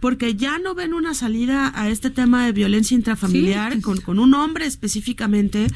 [0.00, 3.80] porque ya no ven una salida a este tema de violencia intrafamiliar Sí.
[3.80, 5.68] con, con un hombre específicamente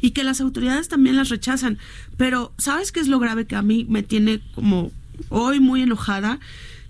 [0.00, 1.78] y que las autoridades también las rechazan.
[2.16, 4.92] Pero, ¿sabes qué es lo grave que a mí me tiene como
[5.30, 6.38] hoy muy enojada?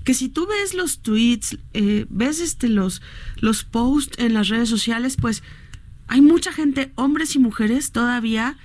[0.05, 3.01] Que si tú ves los tweets, eh, ves este los,
[3.41, 5.43] los posts en las redes sociales, pues
[6.09, 8.57] hay mucha gente, hombres y mujeres, todavía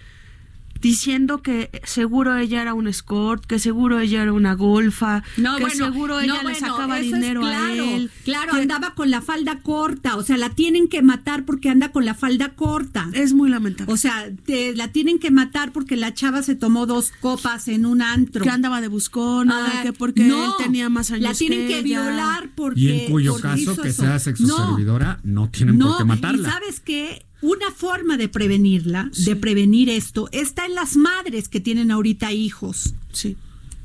[0.82, 5.62] diciendo que seguro ella era un escort, que seguro ella era una golfa, No, que
[5.64, 8.12] bueno, seguro no, ella le bueno, sacaba es dinero claro, a él.
[8.24, 11.92] Claro, que andaba con la falda corta, o sea, la tienen que matar porque anda
[11.92, 13.10] con la falda corta.
[13.14, 13.92] Es muy lamentable.
[13.94, 17.86] O sea, te- la tienen que matar porque la chava se tomó dos copas en
[17.86, 18.44] un antro.
[18.44, 21.82] que andaba de buscona, Ah, que porque no, él tenía más años La tienen que,
[21.82, 22.80] violar porque.
[22.80, 24.04] y en cuyo caso que eso.
[24.04, 26.48] sea sexoservidora, no, tienen No, por qué matarla.
[26.48, 27.26] y sabes qué?
[27.42, 32.94] Una forma de prevenirla, de prevenir esto, está en las madres que tienen ahorita hijos.
[33.12, 33.36] Sí.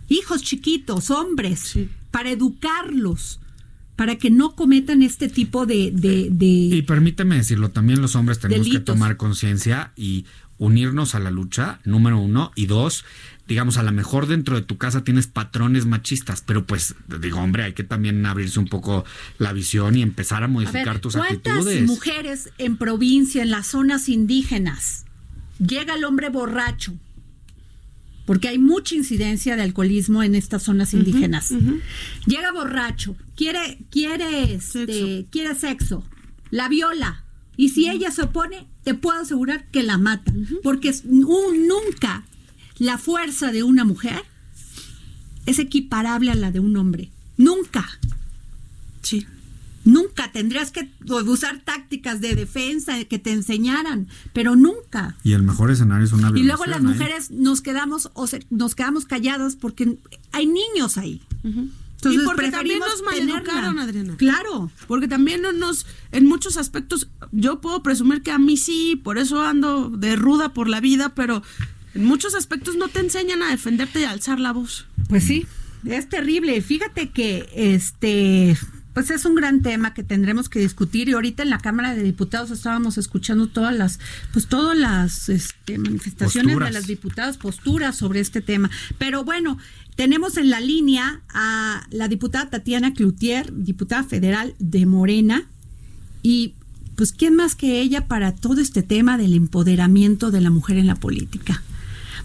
[0.09, 1.89] hijos chiquitos, hombres, Sí.
[2.11, 3.41] para educarlos,
[3.97, 5.91] para que no cometan este tipo de...
[5.91, 10.27] de, de- Y permíteme decirlo, también los hombres tenemos que tomar conciencia y
[10.59, 13.05] unirnos a la lucha, número uno, y dos,
[13.49, 17.65] digamos, a lo mejor dentro de tu casa tienes patrones machistas, pero pues, digo, hombre,
[17.65, 19.05] hay que también abrirse un poco
[19.39, 21.87] la visión y empezar a A modificar ver, tus ¿cuántas actitudes.
[21.87, 25.05] mujeres en provincia, en las zonas indígenas,
[25.59, 26.95] llega el hombre borracho?
[28.25, 31.53] Porque hay mucha incidencia de alcoholismo en estas zonas indígenas.
[32.27, 35.29] Llega borracho, quiere, quiere, este, Sexo.
[35.31, 36.05] quiere sexo,
[36.51, 37.25] la viola.
[37.57, 40.33] Y si ella se opone, te puedo asegurar que la mata.
[40.63, 42.25] Porque un- nunca
[42.83, 44.23] la fuerza de una mujer
[45.47, 47.11] es equiparable a la de un hombre.
[47.37, 47.89] Nunca.
[49.03, 49.27] Sí.
[49.85, 55.17] Nunca tendrías que usar tácticas de defensa que te enseñaran, pero nunca.
[55.25, 56.47] Y el mejor escenario es una Y violación.
[56.47, 59.97] luego las mujeres nos quedamos o se- nos quedamos calladas porque
[60.33, 61.21] hay niños ahí.
[61.45, 63.79] Entonces Y porque también nos maleducaron.
[63.79, 64.17] Adriana.
[64.17, 64.71] Claro.
[64.89, 69.19] Porque también no nos, en muchos aspectos, yo puedo presumir que a mí sí, por
[69.19, 71.43] eso ando de ruda por la vida, pero
[71.95, 74.87] en muchos aspectos no te enseñan a defenderte y a alzar la voz.
[75.09, 75.47] Pues sí,
[75.85, 76.61] es terrible.
[76.63, 78.57] Fíjate que este
[78.95, 82.03] pues es un gran tema que tendremos que discutir y ahorita en la Cámara de
[82.03, 83.99] Diputados estábamos escuchando todas las
[84.33, 86.69] pues todas las este, manifestaciones Posturas.
[86.69, 88.71] de las diputadas posturas sobre este tema.
[88.99, 89.59] Pero bueno,
[89.97, 95.47] tenemos en la línea a la diputada Tatiana Cloutier, diputada federal de Morena
[96.23, 96.55] y
[96.95, 100.87] pues quién más que ella para todo este tema del empoderamiento de la mujer en
[100.87, 101.63] la política.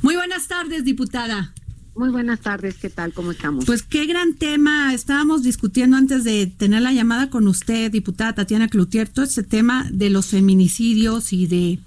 [0.02, 1.54] Muy buenas tardes, diputada.
[1.96, 3.12] Muy buenas tardes, ¿qué tal?
[3.14, 3.66] ¿Cómo estamos?
[3.66, 4.94] Pues qué gran tema.
[4.94, 9.88] Estábamos discutiendo antes de tener la llamada con usted, diputada Tatiana Cloutier, todo este tema
[9.92, 11.80] de los feminicidios y de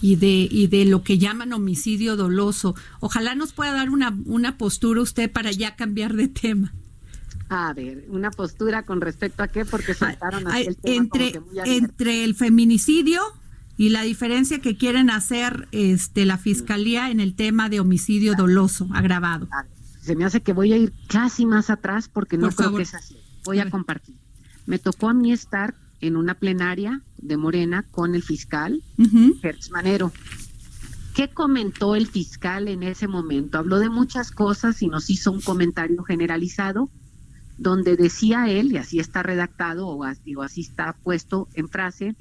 [0.00, 2.74] y de y de lo que llaman homicidio doloso.
[3.00, 6.72] Ojalá nos pueda dar una una postura usted para ya cambiar de tema.
[7.50, 11.32] a ver, una postura con respecto a qué, porque soltaron Ay, así el tema entre
[11.32, 11.84] como que muy abierto.
[11.84, 13.20] entre el feminicidio
[13.80, 18.86] y la diferencia que quieren hacer este la fiscalía en el tema de homicidio doloso
[18.92, 19.48] agravado.
[19.50, 22.56] A ver, Se me hace que voy a ir casi más atrás porque no Por
[22.56, 22.78] creo favor.
[22.80, 23.16] que es así.
[23.42, 24.16] Voy A compartir.
[24.66, 28.82] Me tocó a mí estar en una plenaria de Morena con el fiscal.
[29.40, 30.12] Gertz Manero.
[31.14, 33.56] ¿Qué comentó el fiscal en ese momento?
[33.56, 36.90] Habló de muchas cosas y nos hizo un comentario generalizado
[37.56, 42.14] donde decía él, y así está redactado, o digo, así está puesto en frase,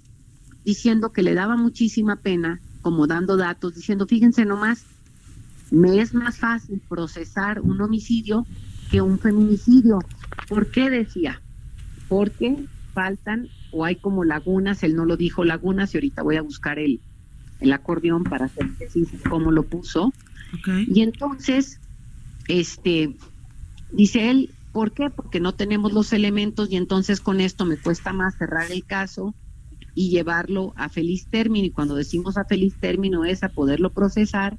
[0.65, 4.85] diciendo que le daba muchísima pena, como dando datos, diciendo, fíjense nomás,
[5.71, 8.45] me es más fácil procesar un homicidio
[8.91, 9.99] que un feminicidio.
[10.47, 11.41] ¿Por qué decía?
[12.07, 16.41] Porque faltan o hay como lagunas, él no lo dijo lagunas y ahorita voy a
[16.41, 16.99] buscar el,
[17.59, 20.11] el acordeón para ser preciso cómo lo puso.
[20.87, 21.79] Y entonces
[22.47, 23.15] Este,
[23.91, 25.11] dice él, ¿por qué?
[25.11, 29.35] Porque no tenemos los elementos y entonces con esto me cuesta más cerrar el caso
[29.99, 31.65] y llevarlo a feliz término.
[31.65, 34.57] Y cuando decimos a feliz término es a poderlo procesar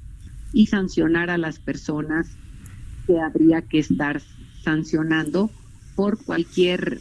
[0.53, 2.27] y sancionar a las personas
[3.07, 4.21] que habría que estar
[4.63, 5.51] sancionando
[5.97, 7.01] por cualquier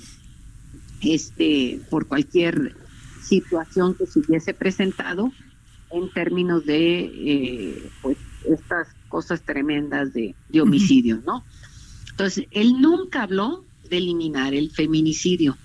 [1.01, 2.77] este por cualquier
[3.21, 5.33] situación que se hubiese presentado
[5.91, 11.43] en términos de eh, pues estas cosas tremendas de, de homicidio, ¿no?
[12.11, 15.57] Entonces, él nunca habló de eliminar el feminicidio,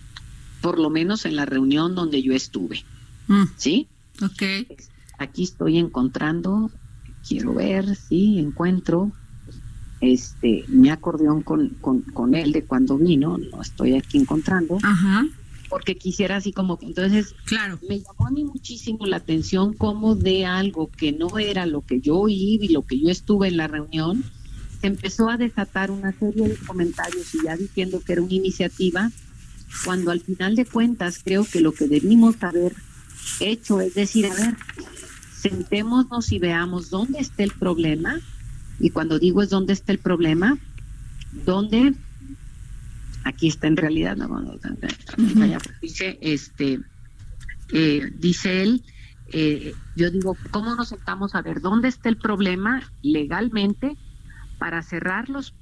[0.65, 2.85] por lo menos en la reunión donde yo estuve,
[3.29, 3.87] Mm, ¿sí?
[4.23, 4.43] ok.
[5.19, 6.71] Aquí estoy encontrando,
[7.29, 9.13] quiero ver si encuentro
[10.01, 15.27] este mi acordeón con, con, con él de cuando vino, no estoy aquí encontrando, Ajá,
[15.69, 17.79] porque quisiera así como, entonces claro.
[17.87, 22.01] me llamó a mí muchísimo la atención como de algo que no era lo que
[22.01, 24.25] yo oí y lo que yo estuve en la reunión,
[24.81, 29.11] se empezó a desatar una serie de comentarios y ya diciendo que era una iniciativa,
[29.85, 32.75] cuando al final de cuentas creo que lo que debimos haber
[33.41, 34.57] hecho es decir, a ver,
[35.37, 38.21] sentémonos y veamos dónde está el problema,
[38.79, 40.59] y cuando digo es dónde está el problema,
[41.45, 41.95] dónde
[43.25, 46.81] aquí está en realidad, no, no, no, no, dice, este,
[47.73, 48.85] eh, dice él,
[49.33, 53.97] eh, yo digo, ¿cómo nos sentamos a ver dónde está el problema legalmente
[54.59, 55.55] para cerrar los,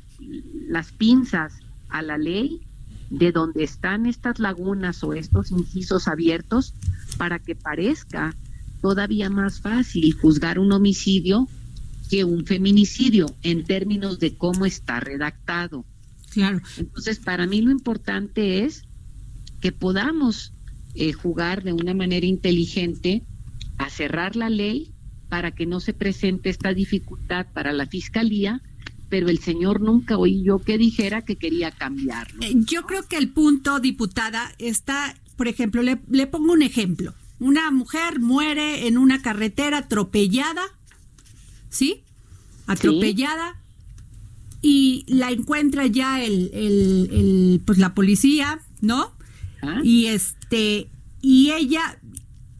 [0.69, 1.55] las pinzas
[1.89, 2.61] a la ley
[3.13, 6.75] de donde están estas lagunas o estos incisos abiertos
[7.19, 8.35] para que parezca
[8.81, 11.47] todavía más fácil juzgar un homicidio
[12.09, 15.85] que un feminicidio en términos de cómo está redactado.
[16.31, 16.61] Claro.
[16.79, 18.85] Entonces, para mí lo importante es
[19.61, 20.55] que podamos
[20.95, 23.23] eh, jugar de una manera inteligente
[23.77, 24.95] a cerrar la ley
[25.29, 28.63] para que no se presente esta dificultad para la fiscalía,
[29.13, 32.41] pero el señor nunca oí yo que dijera que quería cambiarlo.
[32.43, 37.13] Eh, Yo creo que el punto, diputada, está, por ejemplo, le, le pongo un ejemplo.
[37.39, 40.63] Una mujer muere en una carretera atropellada,
[41.69, 42.01] ¿sí?
[42.67, 43.61] Atropellada.
[44.63, 49.13] Y la encuentra ya el, el- el, pues la policía, ¿no?
[49.61, 49.81] ¿Ah?
[49.85, 50.89] Y este,
[51.21, 51.99] y ella,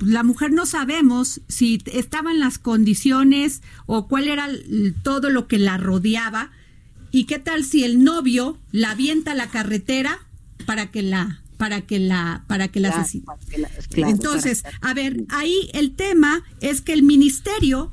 [0.05, 4.49] la mujer no sabemos si estaba en las condiciones o cuál era
[5.03, 6.51] todo lo que la rodeaba.
[7.11, 10.19] ¿Y qué tal si el novio la avienta a la carretera
[10.67, 13.25] para que la para que la para que la Claro, asesine?
[13.91, 17.93] claro, Entonces, a ver, ahí el tema es que el ministerio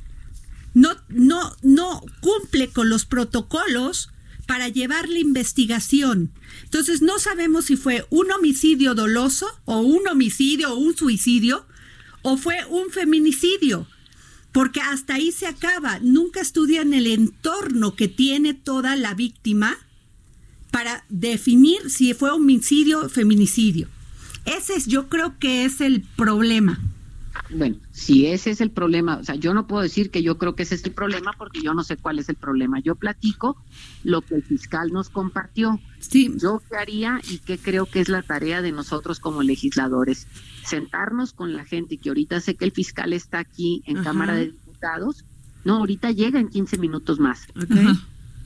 [0.74, 4.10] no, no, no cumple con los protocolos
[4.48, 6.32] para llevar la investigación.
[6.64, 11.66] Entonces no sabemos si fue un homicidio doloso o un homicidio o un suicidio
[12.22, 13.88] o fue un feminicidio.
[14.52, 16.00] Porque hasta ahí se acaba.
[16.00, 19.78] Nunca estudian el entorno que tiene toda la víctima
[20.72, 23.88] para definir si fue homicidio o feminicidio.
[24.46, 26.80] Ese es, yo creo que es el problema.
[27.50, 30.56] Bueno, si ese es el problema, o sea, yo no puedo decir que yo creo
[30.56, 32.80] que ese es el problema porque yo no sé cuál es el problema.
[32.80, 33.58] Yo platico
[34.04, 35.80] lo que el fiscal nos compartió.
[36.00, 40.28] Sí, Yo qué haría y qué creo que es la tarea de nosotros como legisladores.
[40.64, 44.06] Sentarnos con la gente, que ahorita sé que el fiscal está aquí en Ajá.
[44.06, 45.26] Cámara de Diputados.
[45.66, 47.48] No, ahorita llega en 15 minutos más.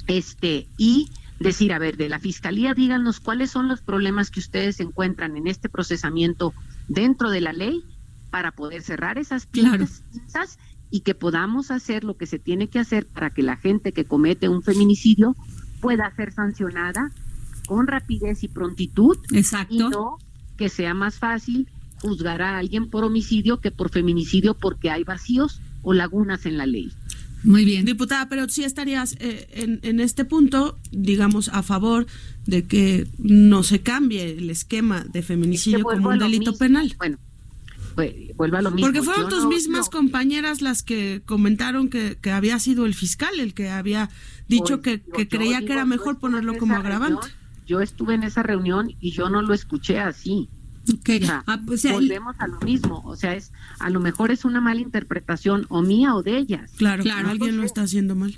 [0.08, 4.80] Este, y decir, a ver, de la fiscalía, díganos cuáles son los problemas que ustedes
[4.80, 6.54] encuentran en este procesamiento
[6.88, 7.84] dentro de la ley
[8.34, 9.86] para poder cerrar esas Claro.
[10.12, 10.58] pinzas
[10.90, 14.06] y que podamos hacer lo que se tiene que hacer para que la gente que
[14.06, 15.36] comete un feminicidio
[15.82, 17.12] pueda ser sancionada
[17.68, 19.92] con rapidez y prontitud y exacto.
[19.92, 20.18] no
[20.58, 21.68] que sea más fácil
[22.02, 26.66] juzgar a alguien por homicidio que por feminicidio porque hay vacíos o lagunas en la
[26.66, 26.92] ley.
[27.44, 27.86] Muy bien.
[27.86, 32.08] Diputada, pero sí estarías eh, en, en este punto, digamos, a favor
[32.48, 36.56] de que no se cambie el esquema de feminicidio Es que vuelvo como un delito
[36.58, 36.96] penal.
[36.98, 37.18] Bueno,
[37.96, 38.88] pues, vuelvo a lo mismo.
[38.88, 42.86] Porque fueron Yo tus no- mismas no- compañeras las que comentaron que, que había sido
[42.86, 44.10] el fiscal el que había
[44.48, 47.22] dicho Pues, que, yo- que yo creía digo, que era mejor ponerlo como agravante.
[47.22, 47.38] reunión,
[47.68, 50.50] yo estuve en esa reunión y yo no lo escuché así.
[50.94, 51.10] Ok.
[51.22, 53.02] O sea, Ah, pues, volvemos a lo mismo.
[53.06, 56.72] O sea, es a lo mejor es una mala interpretación o mía o de ellas.
[56.76, 57.30] Claro, Claro.
[57.30, 58.36] alguien lo está haciendo mal.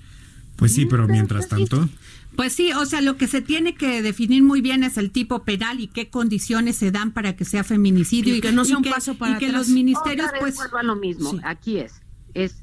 [0.55, 1.89] Pues sí, pero mientras tanto,
[2.35, 5.43] Pues sí, o sea, lo que se tiene que definir muy bien es el tipo
[5.43, 8.83] penal y qué condiciones se dan para que sea feminicidio Y que no sea un
[8.83, 11.31] paso para y que los ministerios Otra vez pues vuelvo a lo mismo.
[11.31, 11.39] Sí.
[11.43, 12.01] Aquí es,
[12.33, 12.57] es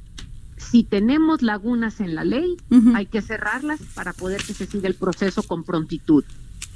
[0.57, 2.57] si tenemos lagunas en la ley,
[2.95, 6.25] hay que cerrarlas para poder que se siga el proceso con prontitud.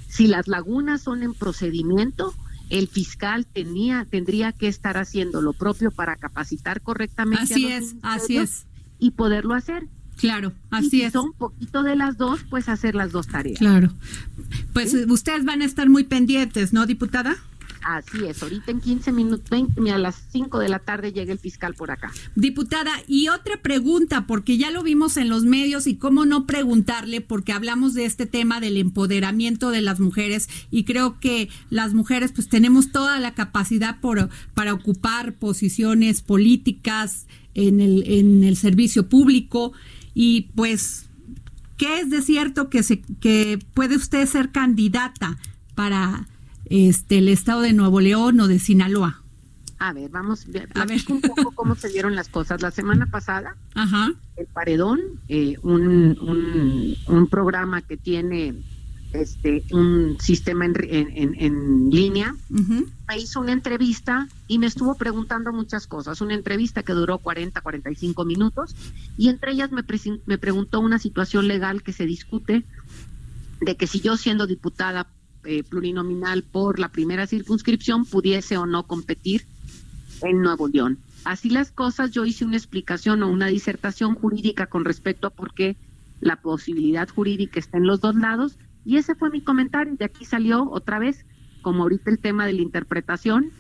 [0.09, 2.35] Si las lagunas son en procedimiento,
[2.69, 7.55] el fiscal tenía, tendría que estar haciendo lo propio para capacitar correctamente.
[7.55, 8.67] a los es, así es.
[8.99, 9.89] Y poderlo hacer.
[10.17, 11.13] Claro, y así si es.
[11.13, 13.59] son un poquito de las dos, pues hacer las dos tareas.
[13.59, 13.93] Claro.
[14.73, 17.37] Pues ustedes van a estar muy pendientes, ¿no, diputada?
[17.87, 21.39] Así es, ahorita en 15 minutos, 20, a las 5 de la tarde llega el
[21.39, 22.11] fiscal por acá.
[22.35, 27.21] Diputada, y otra pregunta, porque ya lo vimos en los medios y cómo no preguntarle,
[27.21, 32.33] porque hablamos de este tema del empoderamiento de las mujeres y creo que las mujeres
[32.33, 39.09] pues tenemos toda la capacidad por, para ocupar posiciones políticas en el, en el servicio
[39.09, 39.73] público
[40.19, 41.11] y pues,
[41.77, 45.37] ¿qué es de cierto que, se, que puede usted ser candidata
[45.75, 46.27] para
[46.65, 49.23] este el estado de Nuevo León o de Sinaloa?
[49.79, 52.63] A ver, vamos a ver un poco cómo se dieron las cosas.
[52.63, 54.11] La semana pasada, Ajá.
[54.39, 58.55] el Paredón, eh, un, un, un programa que tiene
[59.21, 62.87] este un sistema en, en, en línea, ujú.
[63.09, 66.21] me hizo una entrevista y me estuvo preguntando muchas cosas.
[66.21, 68.75] Una entrevista que duró 40, 45 minutos
[69.19, 72.65] y entre ellas me, presen- me preguntó una situación legal que se discute
[73.61, 75.07] de que si yo siendo diputada
[75.45, 79.47] eh, plurinominal por la primera circunscripción pudiese o no competir
[80.23, 80.99] en Nuevo León.
[81.25, 85.55] Así las cosas, yo hice una explicación o una disertación jurídica con respecto a por
[85.55, 85.77] qué
[86.21, 88.57] la posibilidad jurídica está en los dos lados
[88.87, 89.97] y ese fue mi comentario.
[89.97, 91.27] De aquí salió otra vez,
[91.61, 93.51] como ahorita el tema de la interpretación,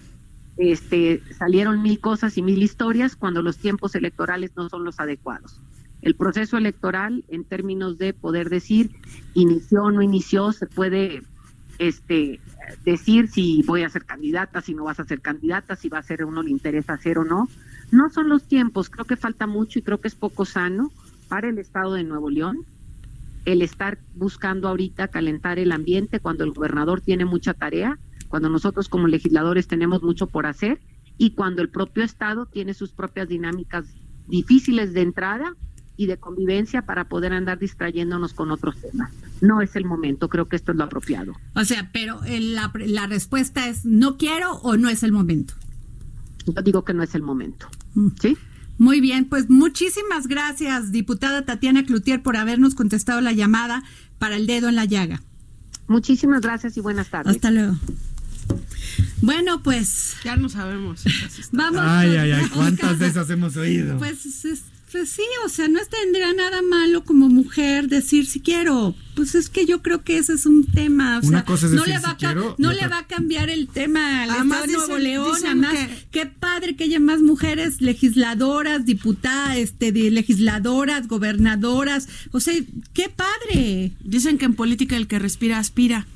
[0.56, 5.60] este, salieron mil cosas y mil historias cuando los tiempos electorales no son los adecuados.
[6.00, 8.92] El proceso electoral, en términos de poder decir
[9.34, 11.24] inició o no inició, se puede
[11.78, 12.40] este
[12.84, 16.02] decir si voy a ser candidata, si no vas a ser candidata, si va a
[16.04, 17.48] ser o no le interesa ser o no.
[17.90, 20.92] No son los tiempos, creo que falta mucho y creo que es poco sano
[21.28, 22.64] para el Estado de Nuevo León
[23.46, 28.88] el estar buscando ahorita calentar el ambiente cuando el gobernador tiene mucha tarea, cuando nosotros
[28.88, 30.80] como legisladores tenemos mucho por hacer
[31.16, 33.86] y cuando el propio Estado tiene sus propias dinámicas
[34.28, 35.54] difíciles de entrada
[35.96, 39.12] y de convivencia para poder andar distrayéndonos con otros temas.
[39.40, 41.32] No es el momento, creo que esto es lo apropiado.
[41.54, 45.54] O sea, pero la, la respuesta es no quiero o no es el momento.
[46.46, 47.68] Yo digo que no es el momento.
[47.94, 48.08] Mm.
[48.20, 48.36] ¿Sí?
[48.78, 53.82] Muy bien, pues muchísimas gracias, diputada Tatiana Cloutier, por habernos contestado la llamada
[54.18, 55.22] para el dedo en la llaga.
[55.88, 57.34] Muchísimas gracias y buenas tardes.
[57.36, 57.76] Hasta luego.
[59.22, 61.02] Bueno, pues Ya no sabemos.
[61.52, 61.80] vamos.
[61.84, 63.96] Ay, ay, ay, ¿cuántas de esas hemos oído?
[63.98, 64.62] Pues, es-
[64.96, 68.94] pues sí, o sea, no tendrá nada malo como mujer decir si quiero.
[69.14, 71.18] Pues es que yo creo que ese es un tema.
[71.22, 73.06] O Una sea, cosa es no decir le va si quiero no le va a
[73.06, 75.32] cambiar el tema al Además Estado de Nuevo León.
[75.34, 82.08] dicen Además, que- qué padre que haya más mujeres legisladoras, diputadas, este, de legisladoras, gobernadoras.
[82.32, 82.54] O sea,
[82.92, 83.92] qué padre.
[84.00, 86.06] Dicen que en política el que respira aspira.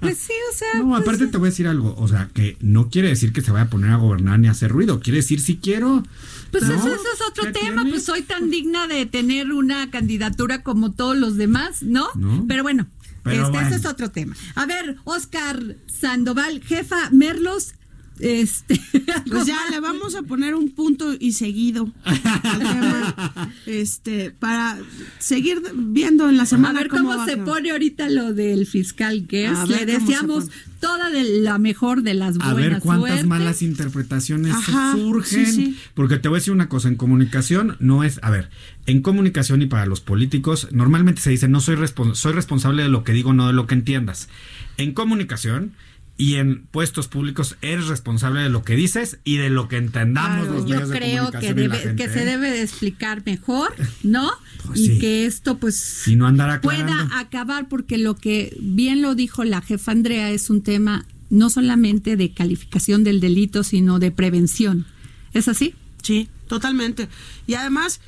[0.00, 0.80] Pues sí, o sea.
[0.80, 3.40] No, pues, aparte te voy a decir algo, o sea, que no quiere decir que
[3.42, 6.02] se vaya a poner a gobernar ni a hacer ruido, quiere decir si quiero.
[6.50, 6.74] Pues ¿no?
[6.74, 7.90] eso, eso es otro ¿Qué tema, tiene?
[7.90, 12.08] pues soy tan digna de tener una candidatura como todos los demás, ¿no?
[12.14, 12.44] No.
[12.46, 12.86] Pero bueno,
[13.22, 13.76] Pero este, ese bueno.
[13.76, 14.36] es otro tema.
[14.54, 17.74] A ver, Oscar Sandoval, jefa Merlos,
[18.20, 18.80] este...
[19.30, 24.78] Pues ya le vamos a poner un punto y seguido al tema, este, para
[25.18, 29.18] seguir viendo en la A semana ver cómo, se a- pone ahorita lo del fiscal
[29.24, 29.68] A Guest.
[29.68, 30.48] ver Le deseamos
[30.80, 33.26] toda de la mejor de las A buenas ver cuántas suertes.
[33.26, 35.46] malas interpretaciones Ajá, surgen.
[35.46, 35.78] sí, sí.
[35.94, 38.50] Porque te voy a decir una cosa, en comunicación no es, a ver,
[38.86, 42.88] en comunicación y para los políticos normalmente se dice no soy respon- soy responsable de
[42.88, 44.28] lo que digo, no de lo que entiendas.
[44.76, 45.72] En comunicación
[46.18, 50.46] y en puestos públicos eres responsable de lo que dices y de lo que entendamos
[50.46, 50.52] Claro.
[50.54, 52.26] los Yo medios de creo que, comunicación y la debe, gente, que se ¿eh?
[52.26, 54.30] debe de explicar mejor, ¿no?
[54.66, 54.98] Pues y sí.
[54.98, 59.62] que esto pues Y no andar pueda acabar porque lo que bien lo dijo la
[59.62, 64.86] jefa Andrea es un tema no solamente de calificación del delito, sino de prevención.
[65.32, 65.74] ¿Es así?
[66.02, 67.08] Sí, totalmente.
[67.46, 68.00] Y además,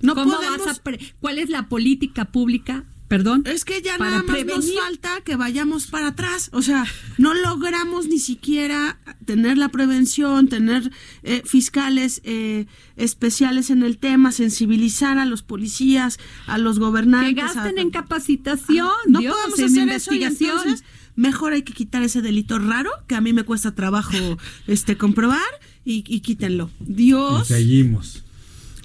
[0.00, 0.66] no ¿Cómo podemos...
[0.66, 2.84] vas a pre- ¿Cuál es la política pública?
[3.12, 3.42] Perdón.
[3.44, 6.48] Es que ya nada más nos falta que vayamos para atrás.
[6.54, 6.86] O sea,
[7.18, 10.90] no logramos ni siquiera tener la prevención, tener
[11.22, 12.64] eh, fiscales eh,
[12.96, 17.34] especiales en el tema, sensibilizar a los policías, a los que gobernantes.
[17.36, 20.58] gasten a- en capacitación, no Dios, podemos en hacer eso y investigación.
[20.62, 20.84] entonces
[21.14, 25.42] mejor hay que quitar ese delito raro que a mí me cuesta trabajo este comprobar
[25.84, 26.70] y, y quítenlo.
[26.80, 27.48] Y Dios.
[27.48, 28.24] seguimos.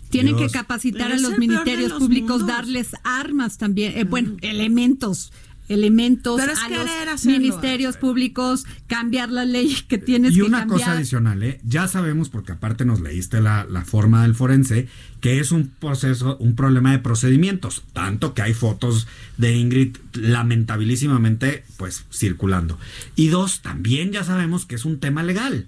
[0.10, 0.52] Tienen Dios.
[0.52, 2.48] que capacitar a los ministerios los públicos, mundos.
[2.48, 5.32] darles armas también, eh, bueno, elementos,
[5.70, 6.80] elementos Pero es a los
[7.16, 7.40] hacerlo.
[7.40, 10.80] ministerios públicos, cambiar la ley que tienes Y que una cambiar.
[10.80, 11.60] cosa adicional, ¿eh?
[11.66, 14.88] ya sabemos, porque aparte nos leíste la, la forma del forense,
[15.20, 21.64] que es un proceso, un problema de procedimientos, tanto que hay fotos de Ingrid lamentabilísimamente,
[21.78, 22.78] pues, circulando.
[23.16, 25.68] Y dos, también ya sabemos que es un tema legal.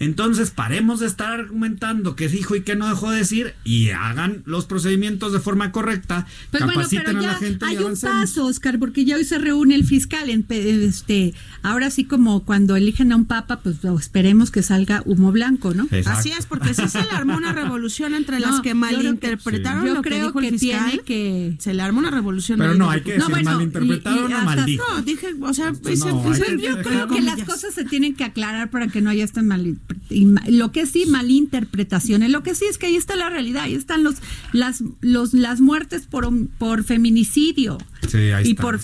[0.00, 4.42] Entonces, paremos de estar argumentando qué dijo y qué no dejó de decir y hagan
[4.46, 7.78] los procedimientos de forma correcta, Pues bueno, capaciten pero a ya la gente hay y
[7.78, 10.30] un paso, Oscar, porque ya hoy se reúne el fiscal.
[10.30, 14.62] En, pe- este, ahora sí como cuando eligen a un papa, pues oh, esperemos que
[14.62, 15.84] salga humo blanco, ¿no?
[15.90, 16.18] Exacto.
[16.18, 18.90] Así es, porque sí se le armó una revolución entre No, las que yo creo
[18.90, 20.84] que- malinterpretaron Yo que creo dijo que el fiscal.
[20.88, 21.56] tiene que...
[21.58, 22.58] Se le armó una revolución.
[22.58, 24.84] Pero no, hay que decir bueno, malinterpretaron y- y o maldijo.
[24.94, 28.70] No, dije, o sea, No, que- Yo creo que las cosas se tienen que aclarar
[28.70, 29.78] para que no haya esta mal, y ma-
[30.10, 32.30] lo que sí malinterpretaciones.
[32.30, 34.16] Lo que sí es que ahí está la realidad, ahí están los
[34.52, 36.28] las los las muertes por
[36.58, 37.78] por feminicidio
[38.08, 38.62] Sí, ahí y está.
[38.62, 38.80] por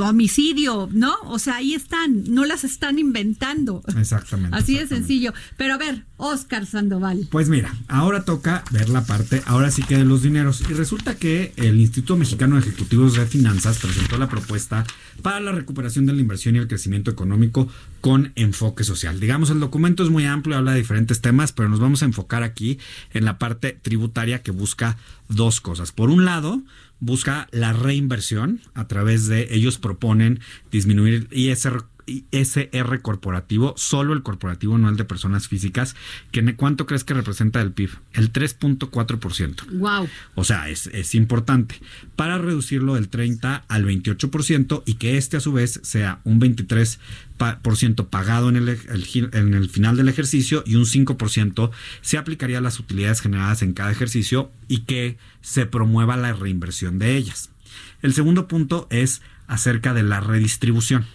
[0.00, 1.14] homicidio, ¿no?
[1.24, 3.82] O sea, ahí están, no las están inventando.
[3.96, 4.56] Exactamente.
[4.56, 5.32] Así de sencillo.
[5.56, 7.28] Pero a ver, Oscar Sandoval.
[7.30, 10.62] Pues mira, ahora toca ver la parte, ahora sí que de los dineros.
[10.68, 14.84] Y resulta que el Instituto Mexicano de Ejecutivos de Finanzas presentó la propuesta
[15.22, 17.68] para la recuperación de la inversión y el crecimiento económico
[18.00, 19.20] con enfoque social.
[19.20, 22.42] Digamos, el documento es muy amplio, habla de diferentes temas, pero nos vamos a enfocar
[22.42, 22.78] aquí
[23.12, 24.96] en la parte tributaria que busca
[25.28, 25.92] dos cosas.
[25.92, 26.62] Por un lado,
[27.00, 30.40] busca la reinversión a través de ellos proponen
[30.70, 31.84] disminuir ISR
[32.32, 35.94] ISR corporativo, solo el corporativo, no el de personas físicas,
[36.32, 37.90] que ¿cuánto crees que representa el PIB?
[38.12, 39.66] El 3.4%.
[39.78, 40.08] Wow.
[40.34, 41.80] O sea, es, es importante.
[42.16, 46.98] Para reducirlo del 30 al 28% y que este a su vez sea un 23%
[47.36, 48.68] pa- por ciento pagado en el,
[49.32, 51.70] en el final del ejercicio y un 5%
[52.02, 56.98] se aplicaría a las utilidades generadas en cada ejercicio y que se promueva la reinversión
[56.98, 57.50] de ellas.
[58.02, 61.06] El segundo punto es acerca de la redistribución.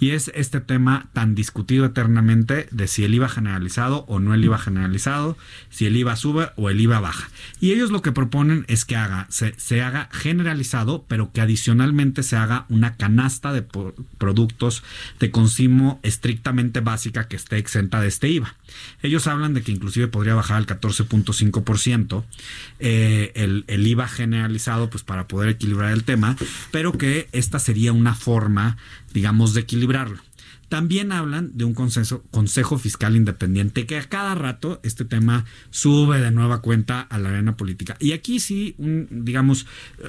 [0.00, 4.44] Y es este tema tan discutido eternamente de si el IVA generalizado o no el
[4.44, 5.36] IVA generalizado,
[5.70, 7.28] si el IVA sube o el IVA baja.
[7.60, 12.22] Y ellos lo que proponen es que haga, se, se haga generalizado, pero que adicionalmente
[12.22, 13.62] se haga una canasta de
[14.18, 14.82] productos
[15.20, 18.56] de consumo estrictamente básica que esté exenta de este IVA.
[19.02, 22.24] Ellos hablan de que inclusive podría bajar al 14.5%
[22.78, 26.36] eh, el, el IVA generalizado, pues para poder equilibrar el tema,
[26.70, 28.76] pero que esta sería una forma,
[29.12, 30.18] digamos, de equilibrarlo.
[30.72, 36.30] También hablan de un consejo, fiscal independiente que a cada rato este tema sube de
[36.30, 37.94] nueva cuenta a la arena política.
[38.00, 39.66] Y aquí sí, un, digamos,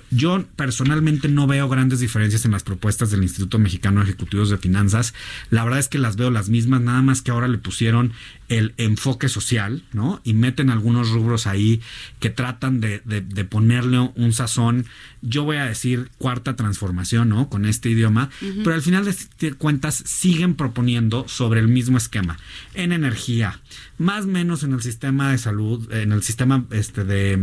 [0.10, 4.58] yo personalmente no veo grandes diferencias en las propuestas del Instituto Mexicano de Ejecutivos de
[4.58, 5.14] Finanzas.
[5.50, 8.14] La verdad es que las veo las mismas, nada más que ahora le pusieron
[8.58, 10.22] el enfoque social, ¿no?
[10.24, 11.82] Y meten algunos rubros ahí
[12.20, 14.86] que tratan de, de- de ponerle un sazón,
[15.22, 17.50] yo voy a decir cuarta transformación, ¿no?
[17.50, 18.30] Con este idioma,
[18.64, 22.38] pero al final de cuentas siguen proponiendo sobre el mismo esquema,
[22.74, 23.60] en energía,
[23.98, 27.38] más o menos en el sistema de salud, en el sistema este de,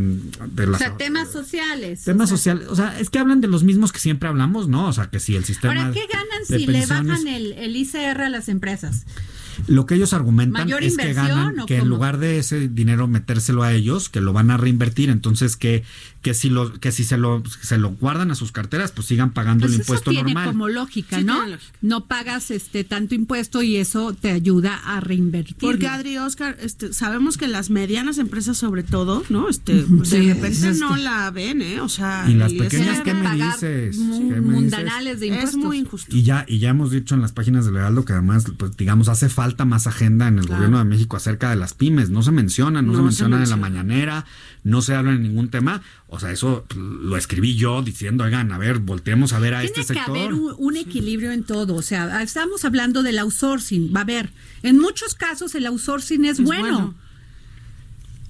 [0.52, 2.04] de O la sea, temas sociales.
[2.04, 4.68] temas O sea, sociales, o sea, es que hablan de los mismos que siempre hablamos,
[4.68, 4.86] ¿no?
[4.88, 8.20] O sea, que si el sistema Ahora, ¿qué ganan si le bajan el, el ICR
[8.22, 9.06] a las empresas?
[9.66, 13.62] Lo que ellos argumentan ¿Mayor es que ganan, que en lugar de ese dinero metérselo
[13.62, 15.84] a ellos, que lo van a reinvertir, entonces que,
[16.23, 19.33] que si lo, que si se lo, se lo guardan a sus carteras, pues sigan
[19.33, 20.49] pagando Pues el eso impuesto tiene normal.
[20.49, 21.35] como lógica, Sí, ¿no?
[21.37, 21.73] tiene lógica.
[21.81, 25.57] No pagas este tanto impuesto y eso te ayuda a reinvertir.
[25.59, 29.49] Porque Adri Oscar, este, sabemos que las medianas empresas sobre todo, ¿no?
[29.49, 31.81] Este, Sí, de repente es no la ven, ¿eh?
[31.81, 33.97] O sea, Y las pequeñas, ¿qué me dices?
[33.97, 35.51] mundanales de impuestos.
[35.51, 36.16] es muy injusto.
[36.16, 39.09] Y ya, y ya hemos dicho en las páginas del Heraldo que además, pues digamos,
[39.09, 40.57] hace falta más agenda en el Claro.
[40.59, 42.11] gobierno de México acerca de las pymes.
[42.11, 43.83] No se mencionan, no, No se se mencionan en la menciona.
[43.83, 44.25] mañanera,
[44.62, 45.82] no se habla en ningún tema.
[46.06, 49.80] O sea, eso lo escribí yo diciendo, oigan, a ver, volteemos a ver a Tiene
[49.80, 50.16] este que sector.
[50.18, 51.74] haber un, un equilibrio en todo.
[51.74, 53.92] O sea, estamos hablando del outsourcing.
[53.94, 54.30] Va a ver,
[54.62, 56.62] en muchos casos el outsourcing es, Es bueno.
[56.62, 56.94] bueno.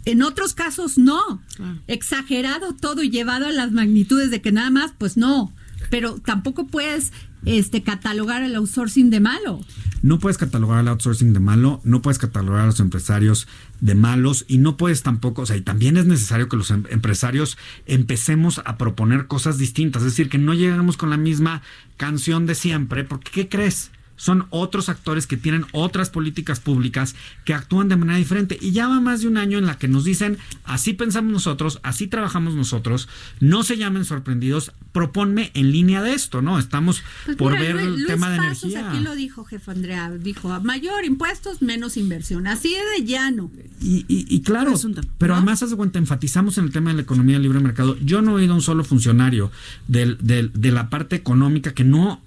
[0.07, 1.43] En otros casos no.
[1.57, 1.79] Claro.
[1.87, 5.53] Exagerado todo y llevado a las magnitudes de que nada más, pues no.
[5.91, 7.13] Pero tampoco puedes
[7.45, 9.61] este catalogar el outsourcing de malo.
[10.03, 13.49] No puedes catalogar al outsourcing de malo, no puedes catalogar a los empresarios
[13.81, 16.85] de malos y no puedes tampoco, o sea, y también es necesario que los em-
[16.89, 21.63] empresarios empecemos a proponer cosas distintas, es decir, que no lleguemos con la misma
[21.97, 23.91] canción de siempre, porque ¿qué crees?
[24.21, 27.15] Son otros actores que tienen otras políticas públicas
[27.47, 28.59] que actúan de manera diferente.
[28.61, 31.81] Y ya va más de un año en la que nos dicen, así pensamos nosotros,
[31.83, 33.09] así trabajamos nosotros,
[33.41, 36.59] no se llamen sorprendidos, proponme en línea de esto, ¿no?
[36.59, 38.91] Estamos Pues por mira, ver Luis- el Luis tema de Pasos energía.
[38.91, 42.47] Aquí lo dijo jefe Andrea, dijo mayor impuestos, menos inversión.
[42.47, 43.51] Así de llano.
[43.81, 44.75] Y, y- y claro,
[45.17, 45.37] pero ¿no?
[45.39, 47.97] además, haz de cuenta, enfatizamos en el tema de la economía del libre mercado.
[48.05, 49.51] Yo no he oído a un solo funcionario
[49.89, 52.23] del, del- de la parte económica que no,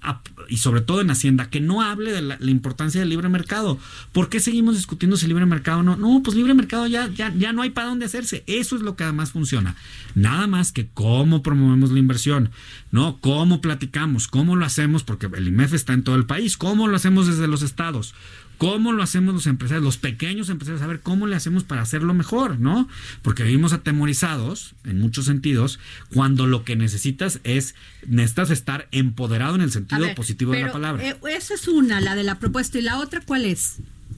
[0.48, 3.78] y sobre todo en Hacienda, que no hable de la, importancia del libre mercado.
[4.12, 5.96] ¿Por qué seguimos discutiendo si libre mercado no?
[5.96, 8.44] No, pues libre mercado ya, ya, ya no hay para dónde hacerse.
[8.46, 9.76] Eso es lo que además funciona.
[10.14, 12.50] Nada más que cómo promovemos la inversión,
[12.90, 13.18] ¿no?
[13.20, 16.96] Cómo platicamos, cómo lo hacemos, porque el IMEF está en todo el país, cómo lo
[16.96, 18.14] hacemos desde los estados
[18.58, 20.82] ¿Cómo lo hacemos los empresarios, los pequeños empresarios?
[20.82, 22.88] A ver, ¿cómo le hacemos para hacerlo mejor, no?
[23.22, 25.78] Porque vivimos atemorizados, en muchos sentidos,
[26.12, 27.74] cuando lo que necesitas es,
[28.06, 31.02] necesitas estar empoderado en el sentido ver, positivo de la palabra.
[31.06, 32.78] eh, esa es una, la de la propuesta.
[32.78, 33.76] ¿Y la otra cuál es?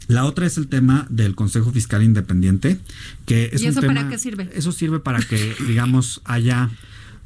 [0.08, 2.78] La otra es el tema del Consejo Fiscal Independiente,
[3.24, 4.50] que es ¿Y un eso tema- para qué sirve?
[4.54, 6.70] Eso sirve para que, digamos, haya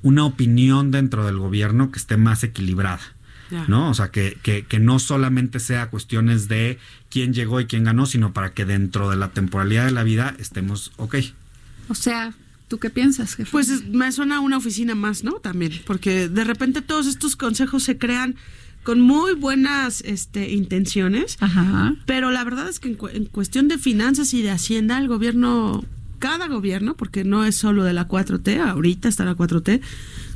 [0.02, 3.00] una opinión dentro del gobierno que esté más equilibrada.
[3.68, 3.90] ¿No?
[3.90, 6.78] O sea, que, que, que no solamente sea cuestiones de
[7.10, 10.34] quién llegó y quién ganó, sino para que dentro de la temporalidad de la vida
[10.38, 11.16] estemos ok.
[11.88, 12.32] O sea,
[12.68, 13.50] ¿tú qué piensas, jefe?
[13.50, 15.34] Pues es- me suena a una oficina más, ¿no?
[15.34, 18.36] También, porque de repente todos estos consejos se crean
[18.82, 21.94] con muy buenas este, intenciones, Ajá.
[22.06, 25.06] pero la verdad es que en, cu- en cuestión de finanzas y de hacienda, el
[25.08, 25.84] gobierno,
[26.18, 29.80] cada gobierno, porque no es solo de la 4T, ahorita está la 4T,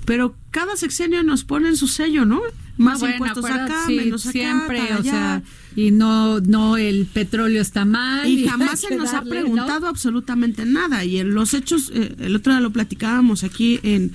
[0.05, 2.43] pero cada sexenio nos ponen su sello, ¿no?
[2.77, 5.43] Más bueno, impuestos acá, sí, menos acá, siempre, para o sea,
[5.77, 8.29] y no, no el petróleo está mal.
[8.29, 9.87] Y jamás se nos ha preguntado ¿no?
[9.89, 11.05] absolutamente nada.
[11.05, 14.13] Y en los hechos, eh, el otro día lo platicábamos aquí en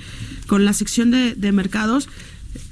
[0.48, 2.10] con la sección de, de mercados,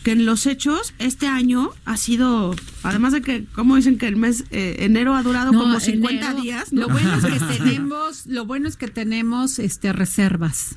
[0.03, 4.15] que en los hechos este año ha sido, además de que, como dicen que el
[4.15, 6.81] mes eh, enero ha durado No, como 50 enero, días, ¿no?
[6.81, 10.75] Lo bueno es que tenemos, lo bueno es que tenemos este reservas.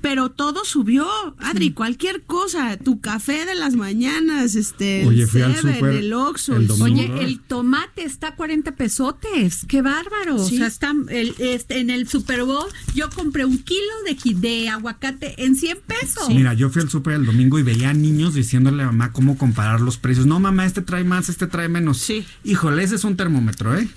[0.00, 1.06] Pero todo subió,
[1.38, 6.12] Adri, cualquier cosa, tu café de las mañanas, este, Oye, el fui al súper el
[6.12, 6.68] Oxxo, el.
[6.68, 6.82] Super.
[6.82, 9.64] Oye, el tomate está a 40 pesotes.
[9.66, 10.38] Qué bárbaro.
[10.38, 10.54] Sí.
[10.54, 15.44] O sea, está el, este, en el Super Bowl yo compré un kilo de, aguacate
[15.44, 16.28] en 100 pesos.
[16.28, 19.80] Mira, yo fui al súper el domingo y veía niños diciéndole a mamá cómo comparar
[19.80, 20.26] los precios.
[20.26, 21.98] No, mamá, este trae más, este trae menos.
[21.98, 22.26] Sí.
[22.44, 23.88] Híjole, ese es un termómetro, ¿eh?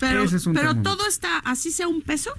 [0.00, 0.96] Pero, Ese es un pero termómetro.
[0.96, 2.32] todo está, así sea un peso,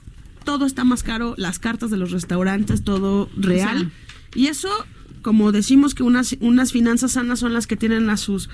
[0.49, 3.91] todo está más caro, las cartas de los restaurantes, todo real.
[4.33, 4.67] y eso,
[5.21, 8.49] como decimos que unas, unas finanzas sanas son las que tienen a sus,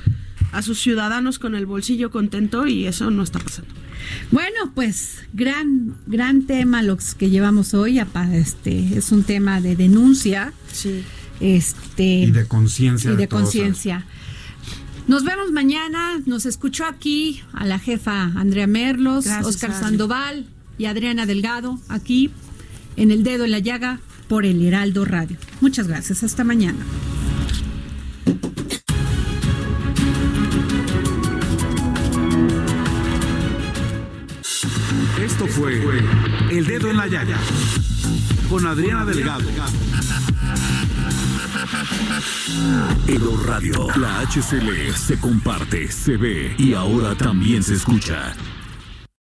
[0.52, 3.74] a sus ciudadanos con el bolsillo contento y eso no está pasando.
[4.30, 8.02] Bueno, pues gran, gran tema los que llevamos hoy.
[8.34, 10.52] Este es un tema de denuncia.
[10.70, 11.02] Sí.
[11.40, 13.14] Este Y de conciencia.
[13.14, 14.06] y de conciencia.
[15.08, 16.22] Nos vemos mañana.
[16.26, 19.72] Nos escuchó aquí a la jefa Andrea Merlos, Gracias, Oscar.
[19.72, 20.46] Sandoval
[20.78, 22.32] y Adriana Delgado aquí
[22.98, 25.38] en el dedo en la llaga por el Heraldo Radio.
[25.62, 26.24] Muchas gracias.
[26.24, 26.80] Hasta mañana.
[35.24, 35.82] Esto fue
[36.52, 37.38] El Dedo en la Llaga
[38.50, 39.44] con Adriana Delgado.
[43.08, 43.88] Edo Radio.
[43.98, 48.34] La HCL se comparte, se ve y ahora también se escucha.